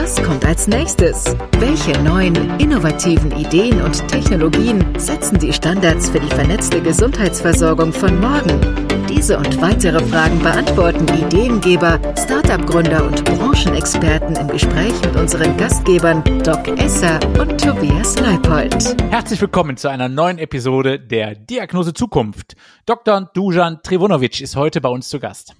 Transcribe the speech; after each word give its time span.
Was 0.00 0.14
kommt 0.22 0.46
als 0.46 0.68
nächstes? 0.68 1.36
Welche 1.58 1.90
neuen, 2.04 2.36
innovativen 2.60 3.32
Ideen 3.32 3.82
und 3.82 4.06
Technologien 4.06 4.96
setzen 4.96 5.40
die 5.40 5.52
Standards 5.52 6.08
für 6.08 6.20
die 6.20 6.28
vernetzte 6.28 6.80
Gesundheitsversorgung 6.80 7.92
von 7.92 8.20
morgen? 8.20 8.60
Diese 9.08 9.36
und 9.36 9.60
weitere 9.60 9.98
Fragen 10.06 10.38
beantworten 10.38 11.04
Ideengeber, 11.08 11.98
Startup-Gründer 12.16 13.06
und 13.06 13.24
Branchenexperten 13.24 14.36
im 14.36 14.46
Gespräch 14.46 14.94
mit 15.04 15.16
unseren 15.16 15.56
Gastgebern 15.56 16.22
Doc 16.44 16.68
Esser 16.78 17.18
und 17.36 17.60
Tobias 17.60 18.16
Leipold. 18.20 19.02
Herzlich 19.10 19.40
willkommen 19.40 19.76
zu 19.76 19.88
einer 19.88 20.08
neuen 20.08 20.38
Episode 20.38 21.00
der 21.00 21.34
Diagnose 21.34 21.92
Zukunft. 21.92 22.54
Dr. 22.86 23.28
Dujan 23.34 23.82
Trivunovic 23.82 24.40
ist 24.40 24.54
heute 24.54 24.80
bei 24.80 24.90
uns 24.90 25.08
zu 25.08 25.18
Gast. 25.18 25.56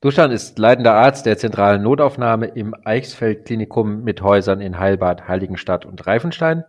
Duschan 0.00 0.30
ist 0.30 0.58
leitender 0.58 0.94
Arzt 0.94 1.24
der 1.24 1.38
zentralen 1.38 1.82
Notaufnahme 1.82 2.46
im 2.46 2.74
Eichsfeld-Klinikum 2.84 4.04
mit 4.04 4.20
Häusern 4.20 4.60
in 4.60 4.78
Heilbad, 4.78 5.28
Heiligenstadt 5.28 5.86
und 5.86 6.06
Reifenstein. 6.06 6.64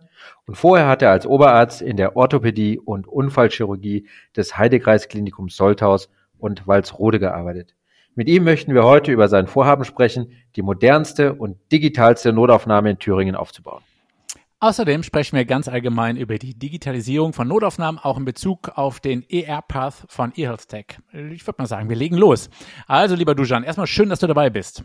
Und 0.46 0.54
vorher 0.56 0.88
hat 0.88 1.02
er 1.02 1.10
als 1.10 1.26
Oberarzt 1.26 1.82
in 1.82 1.96
der 1.96 2.16
Orthopädie 2.16 2.78
und 2.78 3.06
Unfallchirurgie 3.06 4.08
des 4.34 4.56
Heidekreisklinikums 4.56 5.56
Solthaus 5.56 6.08
und 6.38 6.66
Walsrode 6.66 7.18
gearbeitet. 7.18 7.74
Mit 8.14 8.28
ihm 8.28 8.44
möchten 8.44 8.72
wir 8.72 8.84
heute 8.84 9.12
über 9.12 9.28
sein 9.28 9.46
Vorhaben 9.46 9.84
sprechen, 9.84 10.32
die 10.56 10.62
modernste 10.62 11.34
und 11.34 11.58
digitalste 11.70 12.32
Notaufnahme 12.32 12.90
in 12.90 12.98
Thüringen 12.98 13.36
aufzubauen. 13.36 13.82
Außerdem 14.58 15.02
sprechen 15.02 15.36
wir 15.36 15.44
ganz 15.44 15.68
allgemein 15.68 16.16
über 16.16 16.38
die 16.38 16.58
Digitalisierung 16.58 17.34
von 17.34 17.46
Notaufnahmen, 17.46 17.98
auch 17.98 18.16
in 18.16 18.24
Bezug 18.24 18.70
auf 18.74 19.00
den 19.00 19.22
ER-Path 19.28 20.06
von 20.08 20.32
eHealthTech. 20.34 20.98
Ich 21.30 21.46
würde 21.46 21.56
mal 21.58 21.66
sagen, 21.66 21.90
wir 21.90 21.96
legen 21.96 22.16
los. 22.16 22.48
Also, 22.86 23.16
lieber 23.16 23.34
Dujan, 23.34 23.64
erstmal 23.64 23.86
schön, 23.86 24.08
dass 24.08 24.20
du 24.20 24.26
dabei 24.26 24.48
bist. 24.48 24.82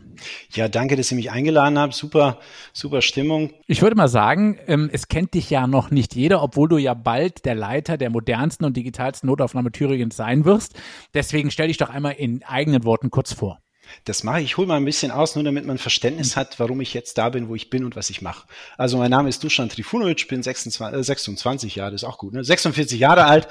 Ja, 0.50 0.68
danke, 0.68 0.94
dass 0.96 1.10
ihr 1.10 1.16
mich 1.16 1.30
eingeladen 1.30 1.78
habt. 1.78 1.94
Super, 1.94 2.38
super 2.74 3.00
Stimmung. 3.00 3.54
Ich 3.66 3.80
würde 3.80 3.96
mal 3.96 4.08
sagen, 4.08 4.58
ähm, 4.66 4.90
es 4.92 5.08
kennt 5.08 5.32
dich 5.32 5.48
ja 5.48 5.66
noch 5.66 5.90
nicht 5.90 6.14
jeder, 6.14 6.42
obwohl 6.42 6.68
du 6.68 6.76
ja 6.76 6.92
bald 6.92 7.46
der 7.46 7.54
Leiter 7.54 7.96
der 7.96 8.10
modernsten 8.10 8.66
und 8.66 8.76
digitalsten 8.76 9.26
Notaufnahme 9.26 9.72
Thüringens 9.72 10.16
sein 10.16 10.44
wirst. 10.44 10.78
Deswegen 11.14 11.50
stell 11.50 11.68
dich 11.68 11.78
doch 11.78 11.88
einmal 11.88 12.12
in 12.12 12.42
eigenen 12.44 12.84
Worten 12.84 13.08
kurz 13.08 13.32
vor. 13.32 13.62
Das 14.04 14.22
mache 14.24 14.40
ich. 14.40 14.44
Ich 14.46 14.56
hole 14.56 14.66
mal 14.66 14.76
ein 14.76 14.84
bisschen 14.84 15.10
aus, 15.10 15.34
nur 15.34 15.44
damit 15.44 15.64
man 15.64 15.78
Verständnis 15.78 16.36
hat, 16.36 16.58
warum 16.58 16.80
ich 16.80 16.94
jetzt 16.94 17.18
da 17.18 17.28
bin, 17.28 17.48
wo 17.48 17.54
ich 17.54 17.70
bin 17.70 17.84
und 17.84 17.96
was 17.96 18.10
ich 18.10 18.22
mache. 18.22 18.46
Also 18.76 18.98
mein 18.98 19.10
Name 19.10 19.28
ist 19.28 19.42
Dusan 19.44 19.68
Trifunovic, 19.68 20.28
bin 20.28 20.42
26, 20.42 20.98
äh, 20.98 21.02
26 21.02 21.76
Jahre, 21.76 21.92
das 21.92 22.02
ist 22.02 22.08
auch 22.08 22.18
gut, 22.18 22.32
ne? 22.32 22.44
46 22.44 22.98
Jahre 22.98 23.24
alt, 23.24 23.48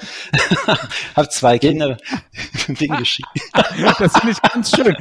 habe 1.16 1.28
zwei 1.28 1.58
Kinder, 1.58 1.96
bin 2.66 2.96
geschickt. 2.96 3.28
Das 3.98 4.12
finde 4.12 4.32
ich 4.32 4.42
ganz 4.42 4.74
schön. 4.74 4.96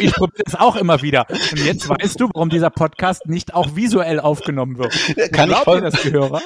Ich 0.00 0.12
probiere 0.12 0.42
das 0.44 0.54
auch 0.54 0.76
immer 0.76 1.02
wieder. 1.02 1.26
Und 1.28 1.64
jetzt 1.64 1.88
weißt 1.88 2.20
du, 2.20 2.30
warum 2.32 2.48
dieser 2.48 2.70
Podcast 2.70 3.26
nicht 3.26 3.54
auch 3.54 3.76
visuell 3.76 4.20
aufgenommen 4.20 4.78
wird. 4.78 4.94
Kann 5.32 5.50
ich 5.50 5.56
voll, 5.58 5.80
das 5.80 6.00
Gehörer? 6.02 6.40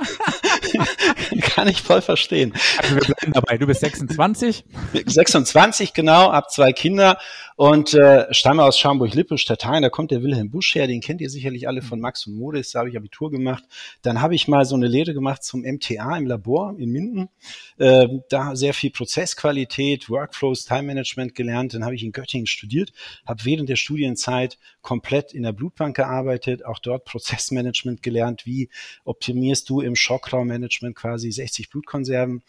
Kann 1.41 1.69
ich 1.69 1.83
voll 1.83 2.03
verstehen. 2.03 2.53
Also 2.79 2.95
wir 2.97 3.03
bleiben 3.03 3.33
dabei. 3.33 3.59
Du 3.59 3.67
bist 3.67 3.81
26. 3.81 4.65
26, 5.07 5.93
genau, 5.93 6.33
hab 6.33 6.51
zwei 6.51 6.73
Kinder 6.73 7.19
und 7.59 7.93
äh, 7.93 8.33
stamme 8.33 8.63
aus 8.63 8.79
Schamburg-Lippe, 8.79 9.37
Stadthain, 9.37 9.83
da 9.83 9.91
kommt 9.91 10.13
der 10.13 10.23
Wilhelm 10.23 10.49
Busch 10.49 10.77
her, 10.77 10.87
den 10.87 11.01
kennt 11.01 11.21
ihr 11.21 11.29
sicherlich 11.29 11.67
alle 11.67 11.83
von 11.83 11.99
Max 11.99 12.25
und 12.29 12.37
Modis, 12.39 12.71
da 12.71 12.79
habe 12.79 12.89
ich 12.89 12.97
Abitur 12.97 13.33
gemacht. 13.33 13.65
Dann 14.03 14.21
habe 14.23 14.37
ich 14.37 14.47
mal 14.47 14.65
so 14.65 14.77
eine 14.77 14.87
Lehre 14.87 15.13
gemacht 15.13 15.43
zum 15.43 15.63
MTA 15.63 16.17
im 16.17 16.27
Labor 16.27 16.77
in 16.79 16.91
Minden, 16.91 17.31
äh, 17.79 18.07
da 18.29 18.55
sehr 18.55 18.75
viel 18.75 18.91
Prozessqualität, 18.91 20.09
Workflows, 20.09 20.67
Time 20.67 20.85
Management 20.85 21.35
gelernt. 21.35 21.75
Dann 21.75 21.85
habe 21.85 21.97
ich 21.97 22.05
in 22.05 22.13
Göttingen 22.13 22.47
studiert, 22.47 22.93
habe 23.27 23.45
während 23.45 23.69
der 23.69 23.75
Studienzeit 23.75 24.57
komplett 24.89 25.35
in 25.35 25.43
der 25.43 25.53
Blutbank 25.53 25.97
gearbeitet, 25.97 26.65
auch 26.65 26.79
dort 26.79 27.05
Prozessmanagement 27.07 28.03
gelernt, 28.03 28.47
wie 28.47 28.71
optimierst 29.05 29.69
du 29.69 29.81
im 29.81 29.97
Schockraummanagement 29.97 30.95
quasi 30.95 31.33
60 31.33 31.71
Blutkonserven. 31.71 32.43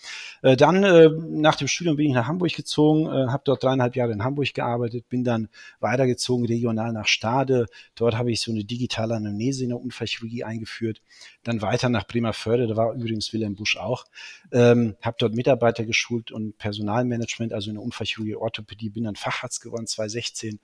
Äh, 0.43 0.55
dann 0.55 0.83
äh, 0.83 1.09
nach 1.09 1.55
dem 1.55 1.67
Studium 1.67 1.95
bin 1.95 2.05
ich 2.05 2.13
nach 2.13 2.27
Hamburg 2.27 2.55
gezogen, 2.55 3.07
äh, 3.07 3.31
habe 3.31 3.41
dort 3.43 3.63
dreieinhalb 3.63 3.95
Jahre 3.95 4.13
in 4.13 4.23
Hamburg 4.23 4.53
gearbeitet, 4.53 4.98
gearbeitet, 4.99 5.09
bin 5.09 5.23
dann 5.23 5.49
weitergezogen 5.79 6.45
regional 6.45 6.91
nach 6.91 7.07
Stade. 7.07 7.67
Dort 7.95 8.15
habe 8.15 8.31
ich 8.31 8.41
so 8.41 8.51
eine 8.51 8.63
digitale 8.63 9.15
Anamnese 9.15 9.63
in 9.63 9.69
der 9.69 9.79
Unfallchirurgie 9.79 10.43
eingeführt. 10.43 11.01
Dann 11.43 11.61
weiter 11.61 11.89
nach 11.89 12.07
Bremerförde, 12.07 12.67
da 12.67 12.75
war 12.75 12.93
übrigens 12.93 13.33
Wilhelm 13.33 13.55
Busch 13.55 13.77
auch. 13.77 14.05
Ähm, 14.51 14.95
habe 15.01 15.17
dort 15.19 15.33
Mitarbeiter 15.33 15.85
geschult 15.85 16.31
und 16.31 16.57
Personalmanagement, 16.57 17.53
also 17.53 17.69
in 17.69 17.75
der 17.75 17.83
Unfallchirurgie, 17.83 18.35
Orthopädie, 18.35 18.89
bin 18.89 19.03
dann 19.05 19.15
Facharzt 19.15 19.61
geworden 19.61 19.87
2016. 19.87 20.59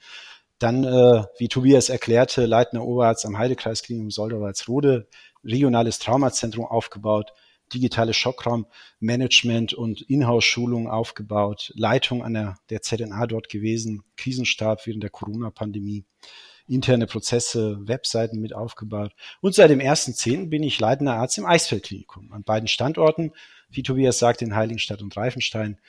Dann, 0.57 0.85
äh, 0.85 1.23
wie 1.38 1.50
Tobias 1.50 1.90
erklärte, 1.90 2.46
leitender 2.46 2.85
Oberarzt 2.85 3.25
am 3.25 3.38
Heidekreisklinikum 3.38 4.09
Soldau-Walsrode, 4.09 5.07
regionales 5.44 6.00
Traumazentrum 6.00 6.66
aufgebaut, 6.66 7.34
digitale 7.74 8.14
Schockraummanagement 8.14 9.74
und 9.74 10.02
Inhouse-Schulung 10.02 10.90
aufgebaut, 10.90 11.72
Leitung 11.76 12.24
an 12.24 12.34
der, 12.34 12.58
der 12.70 12.81
ZNA 12.81 13.28
dort 13.28 13.50
gewesen, 13.50 14.03
Krisenstab 14.18 14.86
während 14.86 15.03
der 15.03 15.09
Corona-Pandemie, 15.09 16.06
interne 16.68 17.08
Prozesse, 17.08 17.78
Webseiten 17.88 18.40
mit 18.40 18.53
aufgebaut. 18.53 19.14
Und 19.42 19.56
seit 19.56 19.70
dem 19.70 19.80
1.10. 19.80 20.50
bin 20.50 20.64
ich 20.64 20.80
leitender 20.80 21.14
Arzt 21.14 21.38
im 21.38 21.46
Eisfeldklinikum 21.46 22.31
an 22.31 22.44
beiden 22.44 22.68
Standorten, 22.68 23.34
wie 23.70 23.84
Tobias 23.84 24.20
sagt, 24.20 24.42
in 24.42 24.56
Heiligenstadt 24.56 25.02
und 25.02 25.16
Reifenstein. 25.16 25.80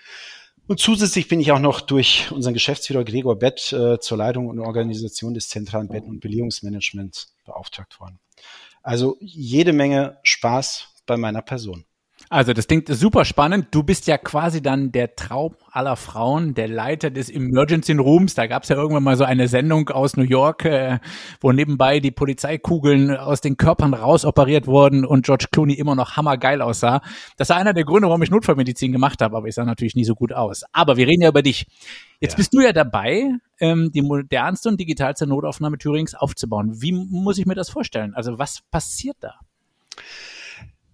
Und 0.67 0.81
zusätzlich 0.81 1.29
bin 1.29 1.41
ich 1.41 1.53
auch 1.53 1.61
noch 1.61 1.81
durch 1.81 2.31
unseren 2.33 2.55
Geschäftsführer 2.55 3.05
Gregor 3.05 3.39
Bett 3.39 3.73
äh, 3.73 4.01
zur 4.01 4.19
Leitung 4.19 4.49
und 4.49 4.59
Organisation 4.59 5.33
des 5.33 5.49
zentralen 5.49 5.89
Betten- 5.89 6.11
und 6.11 6.21
Belegungsmanagements 6.21 7.37
beauftragt 7.45 8.01
worden. 8.01 8.19
Also 8.83 9.17
jede 9.21 9.73
Menge 9.73 10.19
Spaß 10.25 10.89
bei 11.07 11.17
meiner 11.17 11.43
Person. 11.43 11.85
Also 12.29 12.53
das 12.55 12.67
klingt 12.67 12.89
super 12.89 13.25
spannend. 13.25 13.69
Du 13.71 13.83
bist 13.83 14.07
ja 14.07 14.19
quasi 14.19 14.61
dann 14.61 14.91
der 14.91 15.15
Traum 15.15 15.55
aller 15.71 15.97
Frauen, 15.97 16.55
der 16.55 16.67
Leiter 16.67 17.11
des 17.11 17.31
Emergency 17.31 17.93
Rooms. 17.93 18.35
Da 18.35 18.47
gab 18.47 18.65
es 18.65 18.69
ja 18.69 18.77
irgendwann 18.77 19.05
mal 19.05 19.17
so 19.17 19.25
eine 19.25 19.47
Sendung 19.47 19.91
aus 19.91 20.17
New 20.17 20.25
York, 20.25 20.65
äh, 20.65 20.99
wo 21.41 21.53
nebenbei 21.53 22.01
die 22.01 22.11
Polizeikugeln 22.11 23.17
aus 23.17 23.43
den 23.43 23.57
Körpern 23.57 23.95
rausoperiert 23.95 24.67
wurden 24.67 25.05
und 25.05 25.25
George 25.25 25.47
Clooney 25.53 25.75
immer 25.75 25.95
noch 25.95 26.17
hammergeil 26.17 26.63
aussah. 26.63 27.01
Das 27.37 27.51
war 27.51 27.59
einer 27.59 27.75
der 27.75 27.85
Gründe, 27.85 28.09
warum 28.09 28.23
ich 28.23 28.31
Notfallmedizin 28.31 28.93
gemacht 28.93 29.21
habe, 29.21 29.37
aber 29.37 29.47
ich 29.47 29.55
sah 29.55 29.65
natürlich 29.65 29.95
nie 29.95 30.05
so 30.05 30.15
gut 30.15 30.33
aus. 30.33 30.65
Aber 30.73 30.97
wir 30.97 31.07
reden 31.07 31.23
ja 31.23 31.29
über 31.29 31.43
dich. 31.43 31.67
Jetzt 32.21 32.33
ja. 32.33 32.37
bist 32.39 32.55
du 32.55 32.61
ja 32.61 32.73
dabei, 32.73 33.31
ähm, 33.61 33.93
die 33.93 34.03
modernste 34.03 34.69
und 34.69 34.81
digitalste 34.81 35.27
Notaufnahme 35.29 35.79
Thürings 35.79 36.15
aufzubauen. 36.15 36.81
Wie 36.81 36.93
muss 36.93 37.39
ich 37.39 37.47
mir 37.47 37.55
das 37.55 37.69
vorstellen? 37.69 38.15
Also 38.15 38.39
was 38.39 38.63
passiert 38.71 39.19
da? 39.21 39.35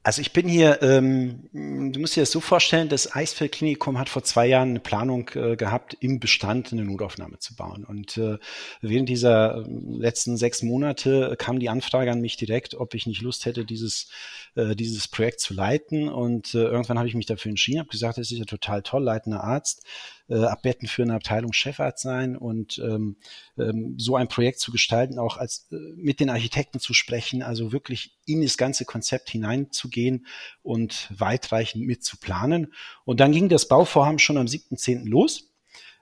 Also 0.05 0.21
ich 0.21 0.33
bin 0.33 0.49
hier, 0.49 0.83
ähm, 0.83 1.49
du 1.53 2.01
musst 2.01 2.17
dir 2.17 2.23
das 2.23 2.33
so 2.33 2.41
vorstellen, 2.41 2.89
das 2.89 3.15
Eisfeld-Klinikum 3.15 4.01
hat 4.01 4.09
vor 4.09 4.25
zwei 4.25 4.47
Jahren 4.47 4.71
eine 4.71 4.81
Planung 4.81 5.31
äh, 5.35 5.55
gehabt, 5.55 5.97
im 6.01 6.19
Bestand 6.19 6.73
eine 6.73 6.85
Notaufnahme 6.85 7.39
zu 7.39 7.55
bauen. 7.55 7.85
Und 7.85 8.17
äh, 8.17 8.39
während 8.81 9.09
dieser 9.09 9.59
äh, 9.59 9.65
letzten 9.69 10.37
sechs 10.37 10.63
Monate 10.63 11.37
kam 11.39 11.61
die 11.61 11.69
Anfrage 11.69 12.11
an 12.11 12.21
mich 12.21 12.37
direkt, 12.37 12.75
ob 12.75 12.95
ich 12.95 13.07
nicht 13.07 13.23
Lust 13.23 13.47
hätte, 13.47 13.65
dieses, 13.65 14.09
äh, 14.57 14.75
dieses 14.75 15.07
Projekt 15.07 15.39
zu 15.39 15.55
leiten. 15.55 16.09
Und 16.09 16.53
äh, 16.55 16.65
irgendwann 16.65 16.99
habe 16.99 17.07
ich 17.07 17.15
mich 17.15 17.27
dafür 17.27 17.51
entschieden, 17.51 17.79
habe 17.79 17.89
gesagt, 17.89 18.19
das 18.19 18.33
ist 18.33 18.39
ja 18.39 18.45
total 18.45 18.83
toll, 18.83 19.05
leitender 19.05 19.45
Arzt 19.45 19.85
äh, 20.29 20.87
für 20.87 21.03
eine 21.03 21.15
Abteilung 21.15 21.53
Chefarzt 21.53 22.03
sein 22.03 22.37
und 22.37 22.79
ähm, 22.79 23.17
ähm, 23.59 23.95
so 23.99 24.17
ein 24.17 24.29
Projekt 24.29 24.61
zu 24.61 24.73
gestalten, 24.73 25.19
auch 25.19 25.37
als 25.37 25.69
äh, 25.73 25.77
mit 25.97 26.21
den 26.21 26.31
Architekten 26.31 26.81
zu 26.81 26.95
sprechen, 26.95 27.43
also 27.43 27.73
wirklich 27.73 28.17
in 28.27 28.43
das 28.43 28.57
ganze 28.57 28.85
Konzept 28.85 29.31
hineinzugehen 29.31 30.27
und 30.63 31.11
weitreichend 31.17 31.87
mit 31.87 32.05
zu 32.05 32.17
planen. 32.19 32.73
Und 33.05 33.21
dann 33.21 33.33
ging 33.33 33.49
das 33.49 33.69
Bauvorhaben 33.69 34.19
schon 34.19 34.39
am 34.39 34.47
7.10. 34.47 35.09
los 35.09 35.49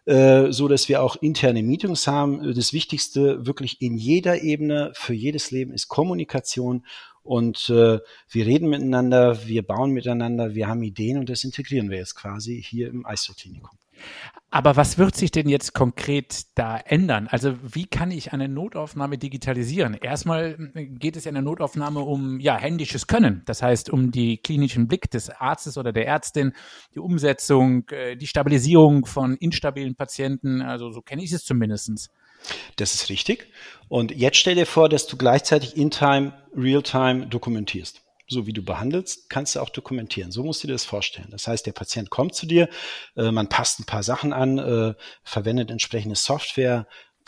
äh, 0.07 0.51
so 0.51 0.67
dass 0.67 0.89
wir 0.89 1.03
auch 1.03 1.17
interne 1.17 1.63
Meetings 1.63 2.07
haben. 2.07 2.55
Das 2.55 2.73
Wichtigste 2.73 3.47
wirklich 3.47 3.83
in 3.83 3.99
jeder 3.99 4.43
Ebene 4.43 4.93
für 4.95 5.15
jedes 5.15 5.51
Leben 5.51 5.73
ist 5.73 5.89
Kommunikation 5.89 6.85
und 7.23 7.69
äh, 7.69 7.99
wir 8.31 8.47
reden 8.47 8.71
miteinander, 8.71 9.47
wir 9.47 9.63
bauen 9.63 9.93
miteinander, 9.93 10.55
wir 10.55 10.69
haben 10.69 10.83
Ideen 10.83 11.19
und 11.19 11.29
das 11.29 11.45
integrieren 11.45 11.91
wir 11.91 11.99
jetzt 11.99 12.15
quasi 12.15 12.63
hier 12.63 12.89
im 12.89 13.05
Eisklinikum. 13.05 13.80
Aber 14.53 14.77
was 14.77 14.99
wird 14.99 15.15
sich 15.15 15.31
denn 15.31 15.49
jetzt 15.49 15.75
konkret 15.75 16.47
da 16.57 16.77
ändern? 16.77 17.29
Also 17.29 17.55
wie 17.63 17.87
kann 17.87 18.11
ich 18.11 18.33
eine 18.33 18.49
Notaufnahme 18.49 19.17
digitalisieren? 19.17 19.95
Erstmal 19.95 20.57
geht 20.75 21.17
es 21.17 21.27
in 21.27 21.35
der 21.35 21.43
Notaufnahme 21.43 22.01
um 22.01 22.41
ja 22.41 22.57
händisches 22.57 23.07
Können, 23.07 23.43
das 23.47 23.63
heißt 23.63 23.91
um 23.91 24.11
die 24.11 24.39
klinischen 24.39 24.89
Blick 24.89 25.09
des 25.11 25.31
Arztes 25.31 25.79
oder 25.79 25.93
der 25.93 26.09
Ärztin, 26.09 26.53
die 26.95 26.99
Umsetzung, 26.99 27.89
äh, 27.91 28.17
die 28.17 28.27
Stabilisierung 28.27 29.07
von 29.07 29.37
instabilen 29.37 29.95
Patienten. 29.95 30.63
Also 30.63 30.91
so 30.91 31.01
kenne 31.01 31.23
ich 31.23 31.31
es 31.31 31.45
zumindestens. 31.45 32.11
Das 32.77 32.95
ist 32.95 33.09
richtig. 33.09 33.53
Und 33.89 34.11
jetzt 34.11 34.39
stell 34.39 34.57
dir 34.57 34.67
vor, 34.67 34.89
dass 34.89 35.07
du 35.07 35.17
gleichzeitig 35.17 35.77
in-time, 35.77 36.33
real-time 36.57 37.27
dokumentierst. 37.27 38.03
So 38.31 38.47
wie 38.47 38.53
du 38.53 38.63
behandelst, 38.63 39.29
kannst 39.29 39.57
du 39.57 39.61
auch 39.61 39.71
dokumentieren. 39.71 40.31
So 40.31 40.45
musst 40.45 40.63
du 40.63 40.69
dir 40.69 40.75
das 40.75 40.85
vorstellen. 40.85 41.29
Das 41.31 41.49
heißt, 41.49 41.67
der 41.67 41.73
Patient 41.73 42.11
kommt 42.11 42.37
zu 42.37 42.47
dir, 42.47 42.69
äh, 43.17 43.33
man 43.33 43.49
passt 43.49 43.81
ein 43.81 43.87
paar 43.87 44.05
Sachen 44.05 44.33
an, 44.33 44.59
äh, 44.59 44.95
verwendet 45.25 45.73
entsprechende 45.73 46.15
Software, 46.15 46.87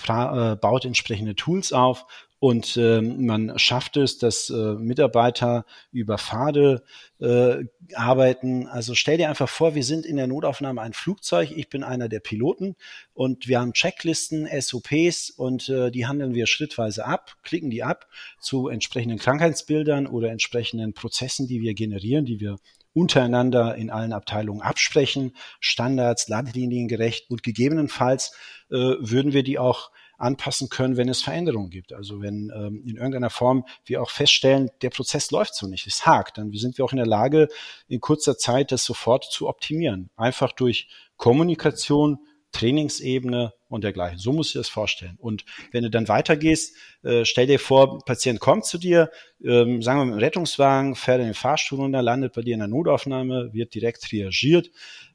äh, 0.09 0.55
baut 0.55 0.85
entsprechende 0.85 1.35
Tools 1.35 1.73
auf 1.73 2.07
und 2.43 2.77
äh, 2.77 3.01
man 3.01 3.57
schafft 3.57 3.97
es, 3.97 4.19
dass 4.19 4.51
äh, 4.51 4.75
Mitarbeiter 4.75 5.65
über 5.93 6.19
Pfade 6.19 6.83
äh, 7.21 7.59
arbeiten. 7.95 8.67
Also 8.67 8.97
stell 8.97 9.17
dir 9.17 9.29
einfach 9.29 9.49
vor, 9.49 9.77
wir 9.77 9.85
sind 9.85 10.05
in 10.05 10.17
der 10.17 10.27
Notaufnahme 10.27 10.81
ein 10.81 10.93
Flugzeug. 10.93 11.53
Ich 11.53 11.69
bin 11.69 11.85
einer 11.85 12.09
der 12.09 12.19
Piloten 12.19 12.75
und 13.15 13.47
wir 13.47 13.61
haben 13.61 13.75
Checklisten, 13.75 14.49
SOPs 14.61 15.31
und 15.31 15.69
äh, 15.69 15.93
die 15.93 16.09
handeln 16.09 16.35
wir 16.35 16.49
schrittweise 16.49 17.05
ab, 17.05 17.37
klicken 17.45 17.71
die 17.71 17.85
ab 17.85 18.09
zu 18.41 18.67
entsprechenden 18.67 19.19
Krankheitsbildern 19.19 20.09
oder 20.09 20.33
entsprechenden 20.33 20.95
Prozessen, 20.95 21.47
die 21.47 21.61
wir 21.61 21.75
generieren, 21.75 22.25
die 22.25 22.41
wir 22.41 22.57
untereinander 22.93 23.77
in 23.77 23.89
allen 23.89 24.13
Abteilungen 24.13 24.63
absprechen, 24.63 25.37
Standards, 25.61 26.27
Leitlinien 26.27 26.89
gerecht 26.89 27.31
und 27.31 27.45
gegebenenfalls 27.45 28.35
äh, 28.69 28.75
würden 28.99 29.33
wir 29.33 29.45
die 29.45 29.61
auch 29.61 29.93
anpassen 30.23 30.69
können, 30.69 30.97
wenn 30.97 31.09
es 31.09 31.21
Veränderungen 31.21 31.71
gibt. 31.71 31.93
Also 31.93 32.23
wenn 32.23 32.53
ähm, 32.55 32.83
in 32.87 32.97
irgendeiner 32.97 33.31
Form 33.31 33.65
wir 33.85 34.01
auch 34.01 34.11
feststellen, 34.11 34.71
der 34.81 34.91
Prozess 34.91 35.31
läuft 35.31 35.55
so 35.55 35.67
nicht, 35.67 35.87
es 35.87 36.07
hakt, 36.07 36.39
dann 36.39 36.53
sind 36.53 36.79
wir 36.79 36.85
auch 36.85 36.93
in 36.93 36.99
der 36.99 37.07
Lage, 37.07 37.49
in 37.89 38.01
kurzer 38.01 38.39
Zeit 38.39 38.71
das 38.71 38.85
sofort 38.85 39.25
zu 39.25 39.49
optimieren. 39.49 40.11
Einfach 40.17 40.53
durch 40.53 40.89
Kommunikation, 41.17 42.19
Trainingsebene 42.53 43.53
und 43.69 43.83
dergleichen. 43.83 44.19
So 44.19 44.33
musst 44.33 44.55
du 44.55 44.59
dir 44.59 44.61
das 44.61 44.69
vorstellen. 44.69 45.17
Und 45.19 45.45
wenn 45.73 45.83
du 45.83 45.91
dann 45.91 46.07
weitergehst, 46.07 46.77
äh, 47.03 47.25
stell 47.25 47.47
dir 47.47 47.59
vor, 47.59 47.95
ein 47.95 48.01
Patient 48.05 48.39
kommt 48.39 48.67
zu 48.67 48.79
dir, 48.79 49.11
ähm, 49.43 49.83
sagen 49.83 50.01
wir 50.01 50.05
mit 50.05 50.15
dem 50.15 50.21
Rettungswagen, 50.21 50.95
fährt 50.95 51.21
in 51.21 51.27
den 51.27 51.35
Fahrstuhl 51.35 51.81
runter, 51.81 52.03
landet 52.03 52.35
bei 52.35 52.43
dir 52.43 52.53
in 52.53 52.61
der 52.61 52.69
Notaufnahme, 52.69 53.53
wird 53.55 53.75
direkt 53.75 54.13
reagiert, 54.13 54.71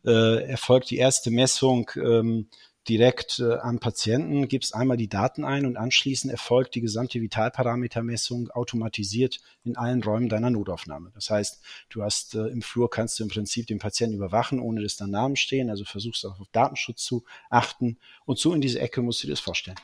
äh, 0.06 0.44
erfolgt 0.50 0.89
die 0.89 0.98
erste 0.98 1.30
Messung 1.30 1.92
ähm, 1.95 2.50
direkt 2.88 3.39
äh, 3.39 3.56
am 3.56 3.80
Patienten, 3.80 4.48
gibst 4.48 4.74
einmal 4.74 4.98
die 4.98 5.10
Daten 5.10 5.44
ein 5.44 5.66
und 5.66 5.78
anschließend 5.78 6.31
erfolgt 6.31 6.75
die 6.75 6.81
gesamte 6.81 7.22
Vitalparametermessung 7.22 8.50
automatisiert 8.51 9.39
in 9.63 9.78
allen 9.78 10.04
Räumen 10.04 10.30
deiner 10.30 10.50
Notaufnahme. 10.50 11.12
Das 11.13 11.30
heißt, 11.30 11.62
du 11.89 12.04
hast 12.04 12.36
äh, 12.36 12.48
im 12.48 12.62
Flur 12.62 12.89
kannst 12.89 13.19
du 13.19 13.24
im 13.24 13.30
Prinzip 13.30 13.68
den 13.68 13.80
Patienten 13.80 14.16
überwachen, 14.16 14.60
ohne 14.60 14.81
dass 14.81 14.95
da 14.95 15.07
Namen 15.07 15.36
stehen, 15.36 15.69
also 15.69 15.84
versuchst 15.84 16.25
auch 16.25 16.39
auf 16.39 16.48
Datenschutz 16.51 17.04
zu 17.04 17.24
achten 17.50 17.98
und 18.25 18.39
so 18.39 18.54
in 18.54 18.62
diese 18.62 18.80
Ecke 18.80 19.01
musst 19.01 19.24
du 19.24 19.28
dir 19.28 19.34
das 19.34 19.39
vorstellen. 19.39 19.78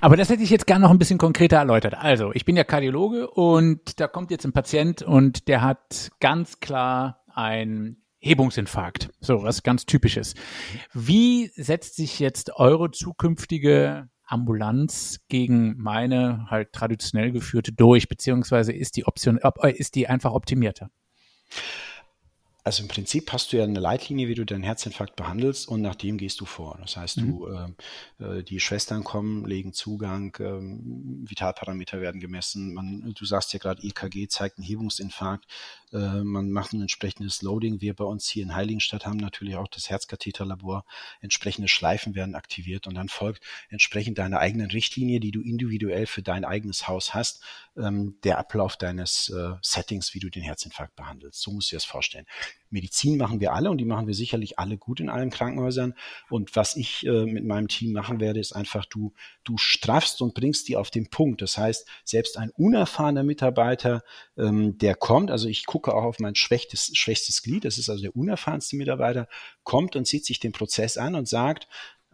Aber 0.00 0.16
das 0.16 0.28
hätte 0.28 0.42
ich 0.42 0.50
jetzt 0.50 0.66
gerne 0.66 0.84
noch 0.84 0.90
ein 0.90 0.98
bisschen 0.98 1.18
konkreter 1.18 1.56
erläutert. 1.56 1.94
Also, 1.94 2.32
ich 2.34 2.44
bin 2.44 2.56
ja 2.56 2.64
Kardiologe 2.64 3.30
und 3.30 3.98
da 4.00 4.06
kommt 4.06 4.30
jetzt 4.30 4.44
ein 4.44 4.52
Patient 4.52 5.02
und 5.02 5.48
der 5.48 5.62
hat 5.62 6.10
ganz 6.20 6.60
klar 6.60 7.24
ein 7.34 8.01
Hebungsinfarkt. 8.22 9.10
So, 9.20 9.42
was 9.42 9.62
ganz 9.62 9.84
typisches. 9.84 10.34
Wie 10.94 11.48
setzt 11.56 11.96
sich 11.96 12.20
jetzt 12.20 12.54
eure 12.56 12.90
zukünftige 12.90 14.08
Ambulanz 14.24 15.20
gegen 15.28 15.76
meine 15.76 16.46
halt 16.48 16.72
traditionell 16.72 17.32
geführte 17.32 17.72
durch, 17.72 18.08
beziehungsweise 18.08 18.72
ist 18.72 18.96
die 18.96 19.06
Option, 19.06 19.38
ist 19.74 19.94
die 19.96 20.08
einfach 20.08 20.32
optimierter? 20.32 20.90
Also 22.64 22.82
im 22.84 22.88
Prinzip 22.88 23.32
hast 23.32 23.52
du 23.52 23.56
ja 23.56 23.64
eine 23.64 23.80
Leitlinie, 23.80 24.28
wie 24.28 24.36
du 24.36 24.46
deinen 24.46 24.62
Herzinfarkt 24.62 25.16
behandelst 25.16 25.66
und 25.66 25.82
nach 25.82 25.96
dem 25.96 26.16
gehst 26.16 26.40
du 26.40 26.44
vor. 26.44 26.78
Das 26.80 26.96
heißt, 26.96 27.16
mhm. 27.16 27.26
du, 27.26 27.46
äh, 27.48 28.38
äh, 28.38 28.42
die 28.44 28.60
Schwestern 28.60 29.02
kommen, 29.02 29.44
legen 29.44 29.72
Zugang, 29.72 30.36
ähm, 30.38 31.24
Vitalparameter 31.28 32.00
werden 32.00 32.20
gemessen. 32.20 32.72
Man, 32.72 33.14
du 33.18 33.24
sagst 33.24 33.52
ja 33.52 33.58
gerade, 33.58 33.82
EKG 33.82 34.28
zeigt 34.28 34.58
einen 34.58 34.66
Hebungsinfarkt. 34.66 35.44
Äh, 35.92 36.22
man 36.22 36.52
macht 36.52 36.72
ein 36.72 36.80
entsprechendes 36.82 37.42
Loading. 37.42 37.80
Wir 37.80 37.94
bei 37.94 38.04
uns 38.04 38.28
hier 38.28 38.44
in 38.44 38.54
Heiligenstadt 38.54 39.06
haben 39.06 39.16
natürlich 39.16 39.56
auch 39.56 39.68
das 39.68 39.90
Herzkatheterlabor. 39.90 40.84
Entsprechende 41.20 41.66
Schleifen 41.66 42.14
werden 42.14 42.36
aktiviert 42.36 42.86
und 42.86 42.94
dann 42.94 43.08
folgt 43.08 43.42
entsprechend 43.70 44.18
deiner 44.18 44.38
eigenen 44.38 44.70
Richtlinie, 44.70 45.18
die 45.18 45.32
du 45.32 45.40
individuell 45.40 46.06
für 46.06 46.22
dein 46.22 46.44
eigenes 46.44 46.86
Haus 46.86 47.12
hast, 47.12 47.42
ähm, 47.76 48.18
der 48.22 48.38
Ablauf 48.38 48.76
deines 48.76 49.30
äh, 49.30 49.54
Settings, 49.62 50.14
wie 50.14 50.20
du 50.20 50.30
den 50.30 50.44
Herzinfarkt 50.44 50.94
behandelst. 50.94 51.42
So 51.42 51.50
musst 51.50 51.72
du 51.72 51.74
dir 51.74 51.78
das 51.78 51.84
vorstellen. 51.84 52.26
Medizin 52.72 53.18
machen 53.18 53.40
wir 53.40 53.52
alle 53.52 53.70
und 53.70 53.78
die 53.78 53.84
machen 53.84 54.06
wir 54.06 54.14
sicherlich 54.14 54.58
alle 54.58 54.78
gut 54.78 55.00
in 55.00 55.10
allen 55.10 55.30
Krankenhäusern. 55.30 55.94
Und 56.30 56.56
was 56.56 56.74
ich 56.74 57.06
äh, 57.06 57.26
mit 57.26 57.44
meinem 57.44 57.68
Team 57.68 57.92
machen 57.92 58.18
werde, 58.18 58.40
ist 58.40 58.52
einfach, 58.52 58.86
du, 58.86 59.12
du 59.44 59.58
straffst 59.58 60.22
und 60.22 60.34
bringst 60.34 60.68
die 60.68 60.76
auf 60.76 60.90
den 60.90 61.10
Punkt. 61.10 61.42
Das 61.42 61.58
heißt, 61.58 61.86
selbst 62.04 62.38
ein 62.38 62.50
unerfahrener 62.50 63.22
Mitarbeiter, 63.22 64.02
ähm, 64.36 64.78
der 64.78 64.94
kommt, 64.94 65.30
also 65.30 65.48
ich 65.48 65.66
gucke 65.66 65.94
auch 65.94 66.04
auf 66.04 66.18
mein 66.18 66.34
schwächstes, 66.34 66.90
schwächstes 66.94 67.42
Glied, 67.42 67.64
das 67.64 67.78
ist 67.78 67.90
also 67.90 68.02
der 68.02 68.16
unerfahrenste 68.16 68.76
Mitarbeiter, 68.76 69.28
kommt 69.62 69.94
und 69.94 70.06
sieht 70.06 70.24
sich 70.24 70.40
den 70.40 70.52
Prozess 70.52 70.96
an 70.96 71.14
und 71.14 71.28
sagt, 71.28 71.68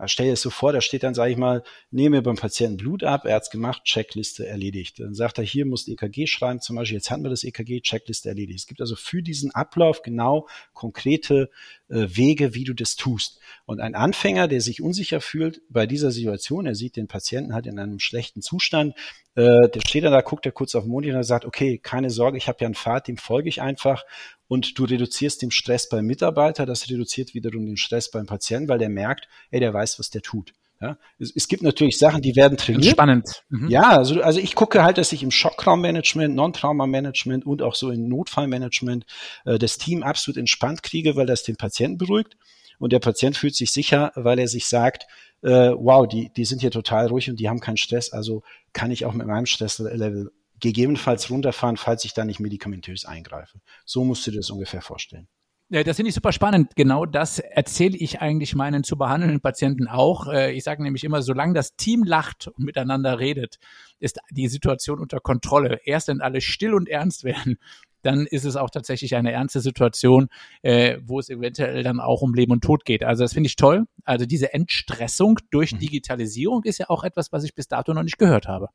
Stell 0.07 0.27
dir 0.27 0.33
das 0.33 0.43
so 0.43 0.51
vor, 0.51 0.73
da 0.73 0.81
steht 0.81 1.03
dann, 1.03 1.15
sage 1.15 1.33
ich 1.33 1.37
mal, 1.37 1.63
nehme 1.91 2.23
beim 2.23 2.37
Patienten 2.37 2.77
Blut 2.77 3.03
ab, 3.03 3.25
er 3.25 3.37
hat's 3.37 3.51
gemacht, 3.51 3.83
Checkliste 3.85 4.47
erledigt. 4.47 5.01
Dann 5.01 5.15
sagt 5.15 5.39
er, 5.39 5.45
hier 5.45 5.67
muss 5.67 5.89
EKG 5.89 6.27
schreiben, 6.27 6.61
zum 6.61 6.77
Beispiel, 6.77 6.97
jetzt 6.97 7.11
hatten 7.11 7.25
wir 7.25 7.31
das 7.31 7.45
EKG, 7.45 7.81
Checkliste 7.81 8.29
erledigt. 8.29 8.61
Es 8.61 8.67
gibt 8.67 8.81
also 8.81 8.95
für 8.95 9.23
diesen 9.23 9.55
Ablauf 9.55 10.03
genau 10.03 10.49
konkrete 10.73 11.51
Wege, 11.89 12.55
wie 12.55 12.65
du 12.65 12.75
das 12.75 12.97
tust. 12.97 13.41
Und 13.65 13.81
ein 13.81 13.95
Anfänger, 13.95 14.47
der 14.49 14.61
sich 14.61 14.83
unsicher 14.83 15.21
fühlt 15.21 15.63
bei 15.69 15.87
dieser 15.87 16.11
Situation, 16.11 16.67
er 16.67 16.75
sieht 16.75 16.97
den 16.97 17.09
Patienten 17.09 17.55
halt 17.55 17.67
in 17.67 17.79
einem 17.79 17.99
schlechten 17.99 18.43
Zustand, 18.43 18.95
äh, 19.35 19.69
der 19.69 19.81
steht 19.87 20.05
dann 20.05 20.13
da, 20.13 20.21
guckt 20.21 20.45
er 20.47 20.53
kurz 20.53 20.75
auf 20.75 20.85
den 20.85 20.91
Monitor 20.91 21.19
und 21.19 21.25
sagt, 21.25 21.45
okay, 21.45 21.79
keine 21.79 22.11
Sorge, 22.11 22.37
ich 22.37 22.49
habe 22.49 22.59
ja 22.61 22.67
einen 22.67 22.75
Pfad, 22.75 23.09
dem 23.09 23.17
folge 23.17 23.49
ich 23.49 23.63
einfach 23.63 24.05
und 24.49 24.79
du 24.79 24.85
reduzierst 24.85 25.43
den 25.43 25.51
Stress 25.51 25.89
beim 25.89 26.07
Mitarbeiter, 26.07 26.67
das 26.67 26.91
reduziert 26.91 27.35
wiederum 27.35 27.67
den 27.67 27.77
Stress 27.77 28.11
beim 28.11 28.27
Patienten, 28.27 28.69
weil 28.69 28.79
der 28.79 28.89
merkt, 28.89 29.29
ey, 29.51 29.61
der 29.61 29.73
weiß, 29.73 29.99
was 29.99 30.11
der 30.11 30.23
tut. 30.23 30.53
Ja, 30.81 30.97
es, 31.19 31.33
es 31.35 31.49
gibt 31.49 31.63
natürlich 31.63 31.99
Sachen, 31.99 32.23
die 32.23 32.37
werden 32.37 32.57
trainiert. 32.57 32.93
Spannend. 32.93 33.43
Mhm. 33.49 33.69
Ja, 33.69 33.97
also, 33.97 34.23
also 34.23 34.39
ich 34.39 34.55
gucke 34.55 34.83
halt, 34.85 34.99
dass 34.99 35.13
ich 35.13 35.23
im 35.23 35.31
Schockraummanagement, 35.31 36.35
Non-Trauma-Management 36.35 37.47
und 37.47 37.63
auch 37.63 37.75
so 37.75 37.91
im 37.91 38.09
Notfallmanagement 38.09 39.05
äh, 39.45 39.59
das 39.59 39.79
Team 39.79 40.03
absolut 40.03 40.39
entspannt 40.39 40.83
kriege, 40.83 41.17
weil 41.17 41.27
das 41.27 41.43
den 41.43 41.57
Patienten 41.57 41.99
beruhigt. 41.99 42.37
Und 42.79 42.93
der 42.93 43.01
Patient 43.01 43.37
fühlt 43.37 43.57
sich 43.57 43.73
sicher, 43.73 44.13
weil 44.15 44.39
er 44.39 44.47
sich 44.47 44.69
sagt, 44.69 45.07
äh, 45.43 45.73
wow, 45.77 46.07
die, 46.07 46.31
die 46.37 46.45
sind 46.45 46.61
hier 46.61 46.71
total 46.71 47.09
ruhig 47.09 47.29
und 47.29 47.41
die 47.41 47.49
haben 47.49 47.61
keinen 47.61 47.77
Stress, 47.77 48.13
also 48.13 48.43
kann 48.73 48.91
ich 48.91 49.05
auch 49.05 49.15
mit 49.15 49.27
meinem 49.27 49.47
Stresslevel 49.47 50.31
gegebenenfalls 50.61 51.31
runterfahren, 51.31 51.77
falls 51.77 52.05
ich 52.05 52.15
da 52.15 52.25
nicht 52.25 52.41
medikamentös 52.41 53.05
eingreife. 53.05 53.61
So 53.85 54.05
musst 54.05 54.27
du 54.27 54.31
dir 54.31 54.39
das 54.39 54.51
ungefähr 54.51 54.83
vorstellen. 54.83 55.29
Ja, 55.71 55.85
das 55.85 55.97
finde 55.97 56.09
ich 56.09 56.15
super 56.15 56.33
spannend. 56.33 56.77
Genau 56.77 57.05
das 57.05 57.41
erzähle 57.41 57.97
ich 57.99 58.23
eigentlich 58.23 58.55
meinen 58.55 58.85
zu 58.85 58.97
behandelnden 58.97 59.41
Patienten 59.41 59.87
auch. 59.87 60.27
Äh, 60.27 60.53
ich 60.53 60.65
sage 60.65 60.83
nämlich 60.83 61.05
immer, 61.05 61.21
solange 61.21 61.53
das 61.53 61.77
Team 61.77 62.05
lacht 62.05 62.49
und 62.49 62.61
miteinander 62.61 63.19
redet, 63.19 63.59
ist 63.99 64.19
die 64.31 64.49
Situation 64.49 64.99
unter 64.99 65.21
Kontrolle. 65.21 65.81
Erst 65.85 66.09
wenn 66.09 66.23
alle 66.23 66.41
still 66.41 66.73
und 66.73 66.89
ernst 66.89 67.23
werden, 67.23 67.59
dann 68.01 68.25
ist 68.25 68.47
es 68.47 68.57
auch 68.57 68.71
tatsächlich 68.71 69.15
eine 69.15 69.33
ernste 69.33 69.61
Situation, 69.61 70.29
äh, 70.63 70.99
wo 71.05 71.19
es 71.19 71.29
eventuell 71.29 71.83
dann 71.83 72.01
auch 72.01 72.23
um 72.23 72.33
Leben 72.33 72.53
und 72.53 72.65
Tod 72.65 72.87
geht. 72.87 73.05
Also 73.05 73.25
das 73.25 73.35
finde 73.35 73.49
ich 73.49 73.57
toll. 73.57 73.85
Also 74.05 74.25
diese 74.25 74.55
Entstressung 74.55 75.39
durch 75.51 75.75
mhm. 75.75 75.81
Digitalisierung 75.81 76.65
ist 76.65 76.79
ja 76.79 76.89
auch 76.89 77.05
etwas, 77.05 77.31
was 77.31 77.45
ich 77.45 77.55
bis 77.55 77.69
dato 77.69 77.93
noch 77.93 78.05
nicht 78.05 78.19
gehört 78.19 78.49
habe. 78.49 78.69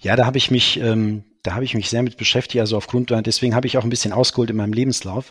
Ja, 0.00 0.16
da 0.16 0.26
habe 0.26 0.38
ich 0.38 0.50
mich, 0.50 0.80
ähm, 0.80 1.22
da 1.44 1.54
habe 1.54 1.64
ich 1.64 1.74
mich 1.74 1.90
sehr 1.90 2.02
mit 2.02 2.16
beschäftigt, 2.16 2.60
also 2.60 2.78
aufgrund, 2.78 3.10
deswegen 3.10 3.54
habe 3.54 3.66
ich 3.66 3.76
auch 3.76 3.84
ein 3.84 3.90
bisschen 3.90 4.14
ausgeholt 4.14 4.48
in 4.48 4.56
meinem 4.56 4.72
Lebenslauf. 4.72 5.30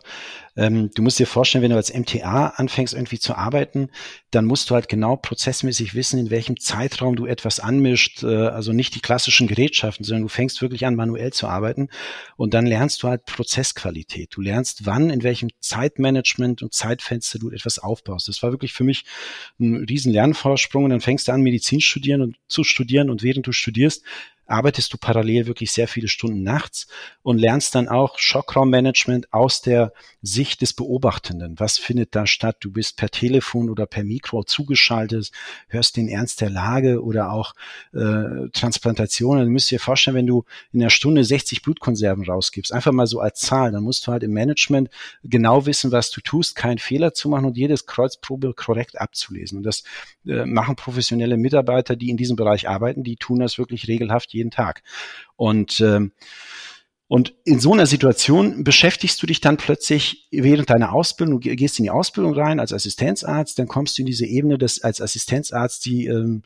Ähm, 0.55 0.91
du 0.93 1.01
musst 1.01 1.17
dir 1.17 1.25
vorstellen, 1.25 1.63
wenn 1.63 1.71
du 1.71 1.75
als 1.75 1.91
MTA 1.91 2.49
anfängst 2.49 2.93
irgendwie 2.93 3.17
zu 3.17 3.35
arbeiten, 3.35 3.89
dann 4.29 4.45
musst 4.45 4.69
du 4.69 4.75
halt 4.75 4.87
genau 4.89 5.15
prozessmäßig 5.15 5.95
wissen, 5.95 6.19
in 6.19 6.29
welchem 6.29 6.59
Zeitraum 6.59 7.15
du 7.15 7.25
etwas 7.25 7.59
anmischt, 7.59 8.21
äh, 8.21 8.27
also 8.27 8.73
nicht 8.73 8.93
die 8.93 8.99
klassischen 8.99 9.47
Gerätschaften, 9.47 10.05
sondern 10.05 10.21
du 10.21 10.27
fängst 10.27 10.61
wirklich 10.61 10.85
an, 10.85 10.93
manuell 10.95 11.33
zu 11.33 11.47
arbeiten 11.47 11.89
und 12.37 12.53
dann 12.53 12.67
lernst 12.67 13.01
du 13.01 13.07
halt 13.07 13.25
Prozessqualität. 13.25 14.29
Du 14.35 14.41
lernst, 14.41 14.85
wann, 14.85 15.09
in 15.09 15.23
welchem 15.23 15.49
Zeitmanagement 15.61 16.61
und 16.61 16.75
Zeitfenster 16.75 17.39
du 17.39 17.49
etwas 17.49 17.79
aufbaust. 17.79 18.27
Das 18.27 18.43
war 18.43 18.51
wirklich 18.51 18.73
für 18.73 18.83
mich 18.83 19.05
ein 19.59 19.83
riesen 19.89 20.13
Lernvorsprung 20.13 20.83
und 20.83 20.91
dann 20.91 21.01
fängst 21.01 21.27
du 21.27 21.31
an, 21.31 21.41
Medizin 21.41 21.81
studieren 21.81 22.21
und 22.21 22.35
zu 22.47 22.63
studieren 22.63 23.09
und 23.09 23.23
während 23.23 23.47
du 23.47 23.51
studierst, 23.51 24.03
arbeitest 24.45 24.93
du 24.93 24.97
parallel 24.97 25.47
wirklich 25.47 25.71
sehr 25.71 25.87
viele 25.87 26.07
Stunden 26.07 26.43
nachts 26.43 26.87
und 27.21 27.37
lernst 27.37 27.75
dann 27.75 27.87
auch 27.87 28.19
Schockraummanagement 28.19 29.33
aus 29.33 29.61
der 29.61 29.93
Sicht 30.21 30.61
des 30.61 30.73
Beobachtenden. 30.73 31.59
Was 31.59 31.77
findet 31.77 32.15
da 32.15 32.25
statt? 32.25 32.57
Du 32.61 32.71
bist 32.71 32.97
per 32.97 33.09
Telefon 33.09 33.69
oder 33.69 33.85
per 33.85 34.03
Mikro 34.03 34.43
zugeschaltet, 34.43 35.31
hörst 35.67 35.97
den 35.97 36.07
Ernst 36.07 36.41
der 36.41 36.49
Lage 36.49 37.03
oder 37.03 37.31
auch 37.31 37.53
äh, 37.93 38.49
Transplantationen. 38.53 39.45
Du 39.45 39.51
müsst 39.51 39.71
dir 39.71 39.79
vorstellen, 39.79 40.15
wenn 40.15 40.27
du 40.27 40.45
in 40.71 40.81
einer 40.81 40.89
Stunde 40.89 41.23
60 41.23 41.61
Blutkonserven 41.61 42.25
rausgibst, 42.25 42.71
einfach 42.71 42.91
mal 42.91 43.07
so 43.07 43.19
als 43.19 43.39
Zahl, 43.39 43.71
dann 43.71 43.83
musst 43.83 44.07
du 44.07 44.11
halt 44.11 44.23
im 44.23 44.31
Management 44.31 44.89
genau 45.23 45.65
wissen, 45.65 45.91
was 45.91 46.11
du 46.11 46.21
tust, 46.21 46.55
keinen 46.55 46.77
Fehler 46.77 47.13
zu 47.13 47.29
machen 47.29 47.45
und 47.45 47.57
jedes 47.57 47.85
Kreuzprobe 47.85 48.53
korrekt 48.53 48.99
abzulesen. 48.99 49.57
Und 49.59 49.63
das 49.63 49.83
äh, 50.25 50.45
machen 50.45 50.75
professionelle 50.75 51.37
Mitarbeiter, 51.37 51.95
die 51.95 52.09
in 52.09 52.17
diesem 52.17 52.35
Bereich 52.35 52.69
arbeiten, 52.69 53.03
die 53.03 53.17
tun 53.17 53.39
das 53.39 53.57
wirklich 53.57 53.87
regelhaft 53.87 54.32
jeden 54.33 54.51
Tag. 54.51 54.83
Und 55.35 55.81
ähm, 55.81 56.11
und 57.13 57.35
in 57.43 57.59
so 57.59 57.73
einer 57.73 57.85
Situation 57.85 58.63
beschäftigst 58.63 59.21
du 59.21 59.27
dich 59.27 59.39
dann 59.39 59.57
plötzlich 59.57 60.27
während 60.31 60.71
deiner 60.71 60.93
Ausbildung, 60.93 61.41
du 61.41 61.55
gehst 61.55 61.77
in 61.77 61.83
die 61.83 61.91
Ausbildung 61.91 62.33
rein 62.33 62.59
als 62.59 62.73
Assistenzarzt, 62.73 63.59
dann 63.59 63.67
kommst 63.67 63.97
du 63.97 64.01
in 64.01 64.07
diese 64.07 64.25
Ebene, 64.25 64.57
dass 64.57 64.81
als 64.81 64.99
Assistenzarzt 64.99 65.85
die 65.85 66.07
ähm, 66.07 66.41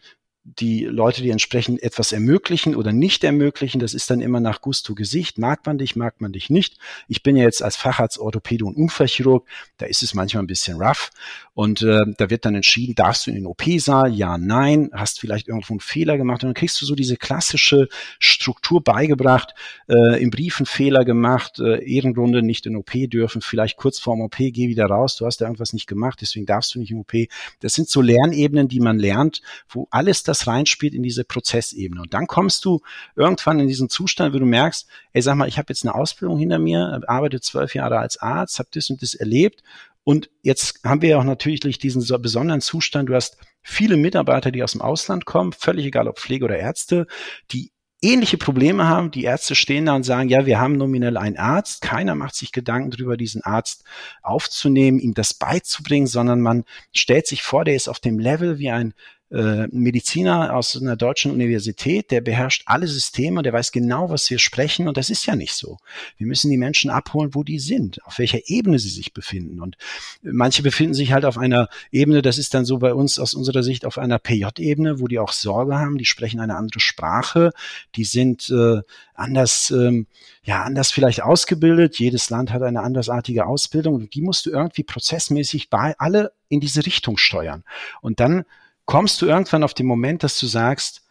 die 0.59 0.85
Leute, 0.85 1.21
die 1.21 1.29
entsprechend 1.29 1.83
etwas 1.83 2.13
ermöglichen 2.13 2.75
oder 2.75 2.93
nicht 2.93 3.23
ermöglichen, 3.25 3.79
das 3.79 3.93
ist 3.93 4.09
dann 4.09 4.21
immer 4.21 4.39
nach 4.39 4.61
Gusto 4.61 4.95
Gesicht. 4.95 5.37
Mag 5.37 5.65
man 5.65 5.77
dich, 5.77 5.97
mag 5.97 6.21
man 6.21 6.31
dich 6.31 6.49
nicht. 6.49 6.77
Ich 7.09 7.21
bin 7.21 7.35
ja 7.35 7.43
jetzt 7.43 7.61
als 7.61 7.75
Facharzt 7.75 8.17
Orthopäde 8.17 8.63
und 8.65 8.77
Unfallchirurg, 8.77 9.45
da 9.77 9.85
ist 9.85 10.03
es 10.03 10.13
manchmal 10.13 10.43
ein 10.43 10.47
bisschen 10.47 10.81
rough 10.81 11.11
und 11.53 11.81
äh, 11.81 12.05
da 12.17 12.29
wird 12.29 12.45
dann 12.45 12.55
entschieden, 12.55 12.95
darfst 12.95 13.25
du 13.25 13.31
in 13.31 13.35
den 13.37 13.45
OP-Saal? 13.47 14.13
Ja, 14.13 14.37
nein. 14.37 14.89
Hast 14.93 15.19
vielleicht 15.19 15.47
irgendwo 15.47 15.73
einen 15.73 15.79
Fehler 15.79 16.15
gemacht 16.15 16.43
und 16.43 16.49
dann 16.49 16.53
kriegst 16.53 16.79
du 16.79 16.85
so 16.85 16.95
diese 16.95 17.17
klassische 17.17 17.89
Struktur 18.19 18.83
beigebracht, 18.83 19.55
äh, 19.89 20.21
im 20.21 20.29
Brief 20.29 20.59
einen 20.59 20.67
Fehler 20.67 21.03
gemacht, 21.03 21.59
äh, 21.59 21.83
Ehrenrunde 21.83 22.43
nicht 22.43 22.67
in 22.67 22.75
OP 22.75 22.91
dürfen, 23.07 23.41
vielleicht 23.41 23.75
kurz 23.75 23.97
vorm 23.97 24.21
OP, 24.21 24.37
geh 24.37 24.69
wieder 24.69 24.85
raus, 24.85 25.15
du 25.15 25.25
hast 25.25 25.41
da 25.41 25.45
irgendwas 25.45 25.73
nicht 25.73 25.87
gemacht, 25.87 26.19
deswegen 26.21 26.45
darfst 26.45 26.75
du 26.75 26.79
nicht 26.79 26.91
in 26.91 26.99
OP. 26.99 27.13
Das 27.59 27.73
sind 27.73 27.89
so 27.89 28.01
Lernebenen, 28.01 28.67
die 28.67 28.79
man 28.79 28.99
lernt, 28.99 29.41
wo 29.67 29.87
alles 29.89 30.21
das 30.21 30.36
das 30.37 30.47
reinspielt 30.47 30.93
in 30.93 31.03
diese 31.03 31.23
Prozessebene. 31.23 32.01
Und 32.01 32.13
dann 32.13 32.27
kommst 32.27 32.65
du 32.65 32.81
irgendwann 33.15 33.59
in 33.59 33.67
diesen 33.67 33.89
Zustand, 33.89 34.33
wo 34.33 34.39
du 34.39 34.45
merkst, 34.45 34.87
ey, 35.13 35.21
sag 35.21 35.35
mal, 35.35 35.47
ich 35.47 35.57
habe 35.57 35.67
jetzt 35.69 35.83
eine 35.85 35.95
Ausbildung 35.95 36.37
hinter 36.37 36.59
mir, 36.59 37.01
arbeite 37.07 37.41
zwölf 37.41 37.75
Jahre 37.75 37.99
als 37.99 38.17
Arzt, 38.17 38.59
habe 38.59 38.69
das 38.71 38.89
und 38.89 39.01
das 39.01 39.13
erlebt. 39.13 39.63
Und 40.03 40.29
jetzt 40.41 40.79
haben 40.85 41.01
wir 41.01 41.09
ja 41.09 41.19
auch 41.19 41.25
natürlich 41.25 41.79
diesen 41.79 42.01
so 42.01 42.17
besonderen 42.17 42.61
Zustand, 42.61 43.09
du 43.09 43.15
hast 43.15 43.37
viele 43.61 43.97
Mitarbeiter, 43.97 44.51
die 44.51 44.63
aus 44.63 44.71
dem 44.71 44.81
Ausland 44.81 45.25
kommen, 45.25 45.51
völlig 45.51 45.85
egal 45.85 46.07
ob 46.07 46.17
Pflege 46.19 46.45
oder 46.45 46.57
Ärzte, 46.57 47.07
die 47.51 47.71
ähnliche 48.01 48.37
Probleme 48.37 48.87
haben. 48.87 49.11
Die 49.11 49.23
Ärzte 49.23 49.55
stehen 49.55 49.85
da 49.85 49.95
und 49.95 50.03
sagen, 50.03 50.29
ja, 50.29 50.45
wir 50.45 50.59
haben 50.59 50.77
nominell 50.77 51.17
einen 51.17 51.37
Arzt. 51.37 51.81
Keiner 51.81 52.15
macht 52.15 52.35
sich 52.35 52.51
Gedanken 52.51 52.91
darüber, 52.91 53.17
diesen 53.17 53.43
Arzt 53.43 53.83
aufzunehmen, 54.21 54.99
ihm 54.99 55.13
das 55.13 55.33
beizubringen, 55.33 56.07
sondern 56.07 56.41
man 56.41 56.63
stellt 56.93 57.27
sich 57.27 57.43
vor, 57.43 57.65
der 57.65 57.75
ist 57.75 57.87
auf 57.89 57.99
dem 57.99 58.19
Level 58.19 58.59
wie 58.59 58.69
ein 58.69 58.93
äh, 59.29 59.67
Mediziner 59.67 60.55
aus 60.55 60.79
einer 60.79 60.95
deutschen 60.95 61.31
Universität, 61.31 62.11
der 62.11 62.21
beherrscht 62.21 62.63
alle 62.65 62.87
Systeme, 62.87 63.43
der 63.43 63.53
weiß 63.53 63.71
genau, 63.71 64.09
was 64.09 64.29
wir 64.29 64.39
sprechen 64.39 64.87
und 64.87 64.97
das 64.97 65.09
ist 65.09 65.25
ja 65.25 65.35
nicht 65.35 65.53
so. 65.53 65.77
Wir 66.17 66.27
müssen 66.27 66.49
die 66.49 66.57
Menschen 66.57 66.89
abholen, 66.89 67.35
wo 67.35 67.43
die 67.43 67.59
sind, 67.59 68.03
auf 68.05 68.19
welcher 68.19 68.39
Ebene 68.49 68.79
sie 68.79 68.89
sich 68.89 69.13
befinden 69.13 69.59
und 69.59 69.77
manche 70.21 70.63
befinden 70.63 70.93
sich 70.93 71.11
halt 71.11 71.25
auf 71.25 71.37
einer 71.37 71.67
Ebene, 71.91 72.21
das 72.21 72.37
ist 72.37 72.53
dann 72.53 72.65
so 72.65 72.77
bei 72.77 72.93
uns 72.93 73.19
aus 73.19 73.33
unserer 73.33 73.63
Sicht 73.63 73.85
auf 73.85 73.97
einer 73.97 74.19
PJ-Ebene, 74.19 74.99
wo 74.99 75.07
die 75.07 75.19
auch 75.19 75.33
Sorge 75.33 75.77
haben, 75.77 75.97
die 75.97 76.05
sprechen 76.05 76.39
eine 76.39 76.55
andere 76.55 76.79
Sprache, 76.79 77.51
die 77.95 78.05
sind 78.05 78.49
äh, 78.49 78.81
anders, 79.13 79.71
ähm, 79.71 80.07
ja, 80.43 80.63
anders 80.63 80.91
vielleicht 80.91 81.21
ausgebildet. 81.21 81.99
Jedes 81.99 82.29
Land 82.29 82.53
hat 82.53 82.61
eine 82.61 82.81
andersartige 82.81 83.45
Ausbildung 83.45 83.95
und 83.95 84.13
die 84.13 84.21
musst 84.21 84.45
du 84.45 84.51
irgendwie 84.51 84.83
prozessmäßig 84.83 85.69
bei 85.69 85.95
alle 85.97 86.31
in 86.49 86.61
diese 86.61 86.85
Richtung 86.85 87.17
steuern. 87.17 87.63
Und 88.01 88.19
dann 88.19 88.45
kommst 88.87 89.21
du 89.21 89.27
irgendwann 89.27 89.63
auf 89.63 89.75
den 89.75 89.85
Moment, 89.85 90.23
dass 90.23 90.39
du 90.39 90.47
sagst, 90.47 91.03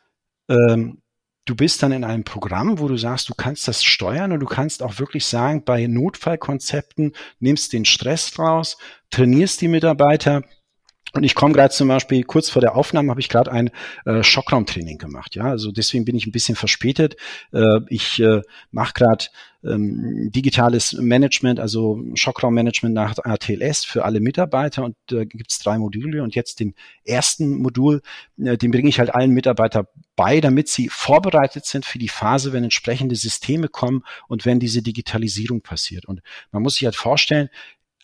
ähm, 0.49 1.03
du 1.45 1.55
bist 1.55 1.83
dann 1.83 1.93
in 1.93 2.03
einem 2.03 2.25
Programm, 2.25 2.81
wo 2.81 2.89
du 2.89 2.97
sagst, 2.97 3.29
du 3.29 3.35
kannst 3.35 3.69
das 3.69 3.85
steuern 3.85 4.33
und 4.33 4.41
du 4.41 4.47
kannst 4.47 4.83
auch 4.83 4.99
wirklich 4.99 5.25
sagen, 5.27 5.65
bei 5.65 5.87
Notfallkonzepten 5.87 7.13
nimmst 7.39 7.73
den 7.73 7.85
Stress 7.85 8.37
raus, 8.39 8.79
trainierst 9.11 9.61
die 9.61 9.69
Mitarbeiter, 9.69 10.43
und 11.17 11.25
ich 11.25 11.35
komme 11.35 11.55
gerade 11.55 11.73
zum 11.73 11.89
Beispiel 11.89 12.23
kurz 12.25 12.51
vor 12.51 12.61
der 12.61 12.77
Aufnahme 12.77 13.11
habe 13.11 13.21
ich 13.21 13.29
gerade 13.29 13.51
ein 13.53 13.71
äh, 14.05 14.23
Schockraumtraining 14.23 14.99
gemacht. 14.99 15.35
Ja, 15.35 15.45
also 15.45 15.73
deswegen 15.73 16.05
bin 16.05 16.17
ich 16.17 16.27
ein 16.27 16.33
bisschen 16.33 16.57
verspätet. 16.57 17.17
Äh, 17.53 17.81
ich 17.89 18.21
äh, 18.21 18.43
mache 18.71 18.95
gerade 18.95 19.27
ähm, 19.67 20.31
digitales 20.31 20.93
Management, 20.93 21.61
also 21.61 22.01
Schockraummanagement 22.15 22.95
nach 22.95 23.15
ATLS 23.23 23.85
für 23.85 24.05
alle 24.05 24.21
Mitarbeiter 24.21 24.85
und 24.85 24.97
da 25.07 25.21
äh, 25.21 25.27
gibt 25.27 25.51
es 25.51 25.59
drei 25.59 25.79
Module 25.79 26.23
und 26.23 26.35
jetzt 26.35 26.61
den 26.61 26.75
ersten 27.05 27.59
Modul, 27.59 28.03
äh, 28.39 28.57
den 28.57 28.71
bringe 28.71 28.89
ich 28.89 28.99
halt 28.99 29.15
allen 29.15 29.33
Mitarbeitern 29.33 29.87
bei, 30.15 30.41
damit 30.41 30.69
sie 30.69 30.89
vorbereitet 30.89 31.67
sind 31.67 31.85
für 31.85 31.99
die 31.99 32.09
Phase, 32.09 32.53
wenn 32.53 32.65
entsprechende 32.65 33.17
Systeme 33.17 33.69
kommen 33.69 34.03
und 34.29 34.47
wenn 34.47 34.61
diese 34.61 34.83
Digitalisierung 34.83 35.61
passiert. 35.61 36.07
Und 36.07 36.23
man 36.53 36.63
muss 36.63 36.75
sich 36.75 36.85
halt 36.85 36.97
vorstellen, 36.97 37.49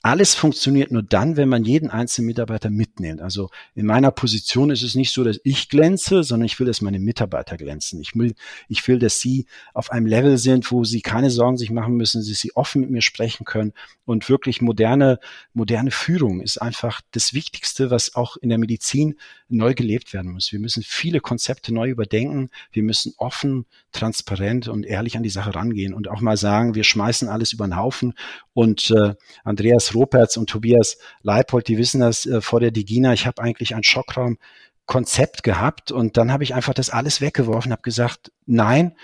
alles 0.05 0.35
funktioniert 0.35 0.91
nur 0.91 1.05
dann, 1.05 1.37
wenn 1.37 1.49
man 1.49 1.65
jeden 1.65 1.89
einzelnen 1.89 2.27
Mitarbeiter 2.27 2.71
mitnimmt. 2.71 3.21
Also 3.21 3.51
in 3.77 3.87
meiner 3.87 4.11
Position 4.11 4.71
ist 4.71 4.83
es 4.83 4.97
nicht 4.97 5.13
so, 5.13 5.23
dass 5.23 5.39
ich 5.45 5.69
glänze, 5.69 6.25
sondern 6.25 6.47
ich 6.47 6.59
will, 6.59 6.67
dass 6.67 6.81
meine 6.81 6.99
Mitarbeiter 6.99 7.57
glänzen. 7.57 8.01
Ich 8.01 8.17
will, 8.17 8.35
ich 8.69 8.87
will, 8.89 8.99
dass 8.99 9.21
sie 9.21 9.47
auf 9.75 9.93
einem 9.93 10.07
Level 10.07 10.39
sind, 10.39 10.73
wo 10.73 10.83
sie 10.83 11.03
keine 11.03 11.31
Sorgen 11.31 11.57
sich 11.57 11.71
machen 11.71 11.95
müssen, 11.95 12.19
dass 12.19 12.39
sie 12.39 12.57
offen 12.57 12.81
mit 12.81 12.91
mir 12.91 13.01
sprechen 13.01 13.45
können. 13.45 13.73
Und 14.05 14.29
wirklich 14.29 14.61
moderne, 14.61 15.21
moderne 15.55 15.93
Führung 15.93 16.41
ist 16.41 16.61
einfach 16.61 17.01
das 17.13 17.33
Wichtigste, 17.33 17.93
was 17.93 18.17
auch 18.17 18.37
in 18.37 18.49
der 18.49 18.59
Medizin 18.59 19.15
neu 19.49 19.75
gelebt 19.75 20.13
werden 20.13 20.33
muss. 20.33 20.51
Wir 20.51 20.59
müssen 20.59 20.83
viele 20.83 21.21
Konzepte 21.21 21.73
neu 21.73 21.89
überdenken. 21.89 22.51
Wir 22.73 22.83
müssen 22.83 23.15
offen, 23.19 23.67
transparent 23.93 24.67
und 24.67 24.85
ehrlich 24.85 25.17
an 25.17 25.23
die 25.23 25.31
Sache 25.31 25.55
rangehen 25.55 25.95
und 25.95 26.09
auch 26.09 26.21
mal 26.21 26.37
sagen, 26.37 26.75
wir 26.75 26.83
schmeißen 26.83 27.29
alles 27.29 27.53
über 27.53 27.69
den 27.69 27.77
Haufen. 27.77 28.15
Und 28.53 28.91
äh, 28.91 29.15
Andreas 29.45 29.92
Roperts 29.95 30.37
und 30.37 30.49
Tobias 30.49 30.99
Leipold, 31.23 31.69
die 31.69 31.79
wissen 31.79 32.01
das 32.01 32.27
äh, 32.27 32.41
vor 32.41 32.61
der 32.61 32.71
Digina. 32.71 33.13
Ich 33.13 33.27
habe 33.27 33.43
eigentlich 33.43 33.75
einen 33.75 33.85
Schockraum 33.85 34.39
Konzept 34.87 35.43
gehabt 35.43 35.93
und 35.93 36.17
dann 36.17 36.33
habe 36.33 36.45
ich 36.45 36.55
einfach 36.55 36.75
das 36.75 36.91
alles 36.91 37.21
weggeworfen, 37.21 37.73
habe 37.73 37.83
gesagt, 37.83 38.33
nein, 38.47 38.97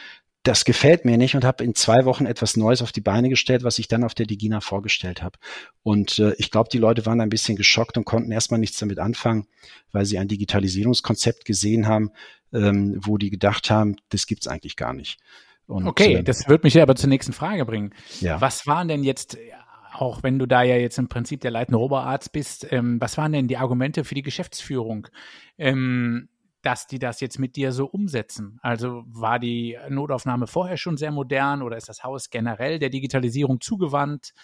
das 0.42 0.64
gefällt 0.64 1.04
mir 1.04 1.18
nicht 1.18 1.35
und 1.35 1.45
habe 1.45 1.62
in 1.62 1.75
zwei 1.75 2.04
Wochen 2.04 2.26
etwas 2.26 2.57
Neues 2.57 2.80
auf 2.80 2.92
die 2.92 3.00
Beine 3.00 3.28
gestellt, 3.28 3.64
was 3.64 3.78
ich 3.78 3.88
dann 3.88 4.04
auf 4.04 4.14
der 4.14 4.26
Digina 4.26 4.61
vorgestellt 4.61 5.23
habe. 5.23 5.38
Und 5.83 6.18
äh, 6.18 6.35
ich 6.38 6.50
glaube, 6.50 6.68
die 6.73 6.78
Leute 6.78 7.07
waren 7.07 7.21
ein 7.21 7.28
bisschen 7.28 7.57
geschockt 7.57 7.97
und 7.97 8.04
konnten 8.04 8.33
erstmal 8.33 8.61
nichts 8.61 8.78
damit 8.78 8.99
anfangen, 8.99 9.47
weil 9.92 10.07
sie 10.07 10.18
ein 10.18 10.28
Digitalisierungskonzept 10.28 11.45
gesehen 11.45 11.87
haben, 11.87 12.11
ähm, 12.52 12.99
wo 13.00 13.18
die 13.18 13.30
gedacht 13.30 13.71
haben, 13.71 13.97
das 14.09 14.26
gibt's 14.26 14.47
eigentlich 14.47 14.76
gar 14.76 14.95
nicht. 14.95 15.18
Und, 15.66 15.87
okay, 15.87 16.14
äh, 16.14 16.23
das 16.23 16.49
wird 16.49 16.64
mich 16.64 16.75
ja 16.75 16.83
aber 16.83 16.97
zur 16.97 17.11
nächsten 17.11 17.33
Frage 17.33 17.66
bringen. 17.66 17.92
Ja. 18.21 18.40
Was 18.40 18.66
waren 18.66 18.88
denn 18.88 19.04
jetzt 19.04 19.37
auch 20.00 20.22
wenn 20.22 20.38
du 20.38 20.46
da 20.46 20.62
ja 20.62 20.76
jetzt 20.76 20.98
im 20.98 21.08
Prinzip 21.08 21.40
der 21.40 21.50
leitende 21.50 21.80
Oberarzt 21.80 22.32
bist, 22.32 22.70
ähm, 22.72 23.00
was 23.00 23.18
waren 23.18 23.32
denn 23.32 23.48
die 23.48 23.56
Argumente 23.56 24.04
für 24.04 24.14
die 24.14 24.22
Geschäftsführung, 24.22 25.08
ähm, 25.58 26.28
dass 26.62 26.86
die 26.86 26.98
das 26.98 27.20
jetzt 27.20 27.38
mit 27.38 27.56
dir 27.56 27.72
so 27.72 27.86
umsetzen? 27.86 28.58
Also 28.62 29.02
war 29.06 29.38
die 29.38 29.76
Notaufnahme 29.88 30.46
vorher 30.46 30.76
schon 30.76 30.96
sehr 30.96 31.10
modern 31.10 31.62
oder 31.62 31.76
ist 31.76 31.88
das 31.88 32.04
Haus 32.04 32.30
generell 32.30 32.78
der 32.78 32.90
Digitalisierung 32.90 33.60
zugewandt? 33.60 34.34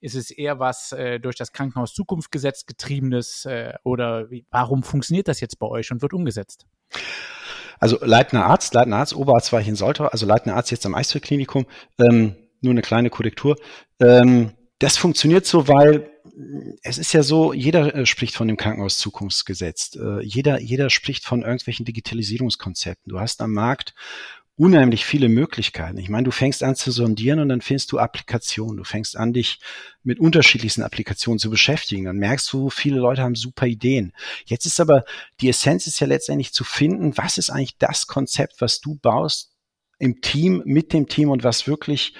Ist 0.00 0.16
es 0.16 0.30
eher 0.30 0.58
was 0.58 0.92
äh, 0.92 1.20
durch 1.20 1.36
das 1.36 1.52
Krankenhaus 1.52 1.94
Zukunftsgesetz 1.94 2.66
getriebenes 2.66 3.44
äh, 3.46 3.72
oder 3.84 4.30
wie, 4.30 4.44
warum 4.50 4.82
funktioniert 4.82 5.28
das 5.28 5.40
jetzt 5.40 5.58
bei 5.58 5.66
euch 5.66 5.92
und 5.92 6.02
wird 6.02 6.12
umgesetzt? 6.12 6.66
Also 7.78 7.98
leitender 8.04 8.46
Arzt, 8.46 8.74
leitender 8.74 8.98
Arzt, 8.98 9.14
Oberarzt 9.14 9.52
war 9.52 9.60
ich 9.60 9.68
in 9.68 9.76
Soltau, 9.76 10.06
also 10.06 10.26
leitender 10.26 10.56
Arzt 10.56 10.70
jetzt 10.70 10.86
am 10.86 10.94
Eisfeld-Klinikum. 10.94 11.66
Ähm, 11.98 12.34
nur 12.60 12.72
eine 12.72 12.82
kleine 12.82 13.10
Korrektur. 13.10 13.56
Ähm, 14.00 14.52
das 14.84 14.98
funktioniert 14.98 15.46
so, 15.46 15.66
weil 15.66 16.10
es 16.82 16.98
ist 16.98 17.14
ja 17.14 17.22
so, 17.22 17.54
jeder 17.54 17.94
äh, 17.94 18.04
spricht 18.04 18.34
von 18.34 18.48
dem 18.48 18.58
Krankenhaus-Zukunftsgesetz. 18.58 19.96
Äh, 19.96 20.22
jeder, 20.22 20.60
jeder 20.60 20.90
spricht 20.90 21.24
von 21.24 21.40
irgendwelchen 21.40 21.86
Digitalisierungskonzepten. 21.86 23.10
Du 23.10 23.18
hast 23.18 23.40
am 23.40 23.52
Markt 23.52 23.94
unheimlich 24.56 25.06
viele 25.06 25.30
Möglichkeiten. 25.30 25.96
Ich 25.96 26.10
meine, 26.10 26.24
du 26.24 26.30
fängst 26.30 26.62
an 26.62 26.76
zu 26.76 26.90
sondieren 26.90 27.40
und 27.40 27.48
dann 27.48 27.62
findest 27.62 27.92
du 27.92 27.98
Applikationen. 27.98 28.76
Du 28.76 28.84
fängst 28.84 29.16
an, 29.16 29.32
dich 29.32 29.58
mit 30.02 30.20
unterschiedlichsten 30.20 30.82
Applikationen 30.82 31.38
zu 31.38 31.48
beschäftigen. 31.48 32.04
Dann 32.04 32.18
merkst 32.18 32.52
du, 32.52 32.68
viele 32.68 32.98
Leute 32.98 33.22
haben 33.22 33.36
super 33.36 33.66
Ideen. 33.66 34.12
Jetzt 34.44 34.66
ist 34.66 34.80
aber 34.80 35.04
die 35.40 35.48
Essenz 35.48 35.86
ist 35.86 35.98
ja 35.98 36.06
letztendlich 36.06 36.52
zu 36.52 36.62
finden, 36.62 37.16
was 37.16 37.38
ist 37.38 37.48
eigentlich 37.48 37.78
das 37.78 38.06
Konzept, 38.06 38.60
was 38.60 38.82
du 38.82 38.96
baust 38.96 39.52
im 39.98 40.20
Team, 40.20 40.60
mit 40.66 40.92
dem 40.92 41.08
Team 41.08 41.30
und 41.30 41.42
was 41.42 41.66
wirklich 41.66 42.12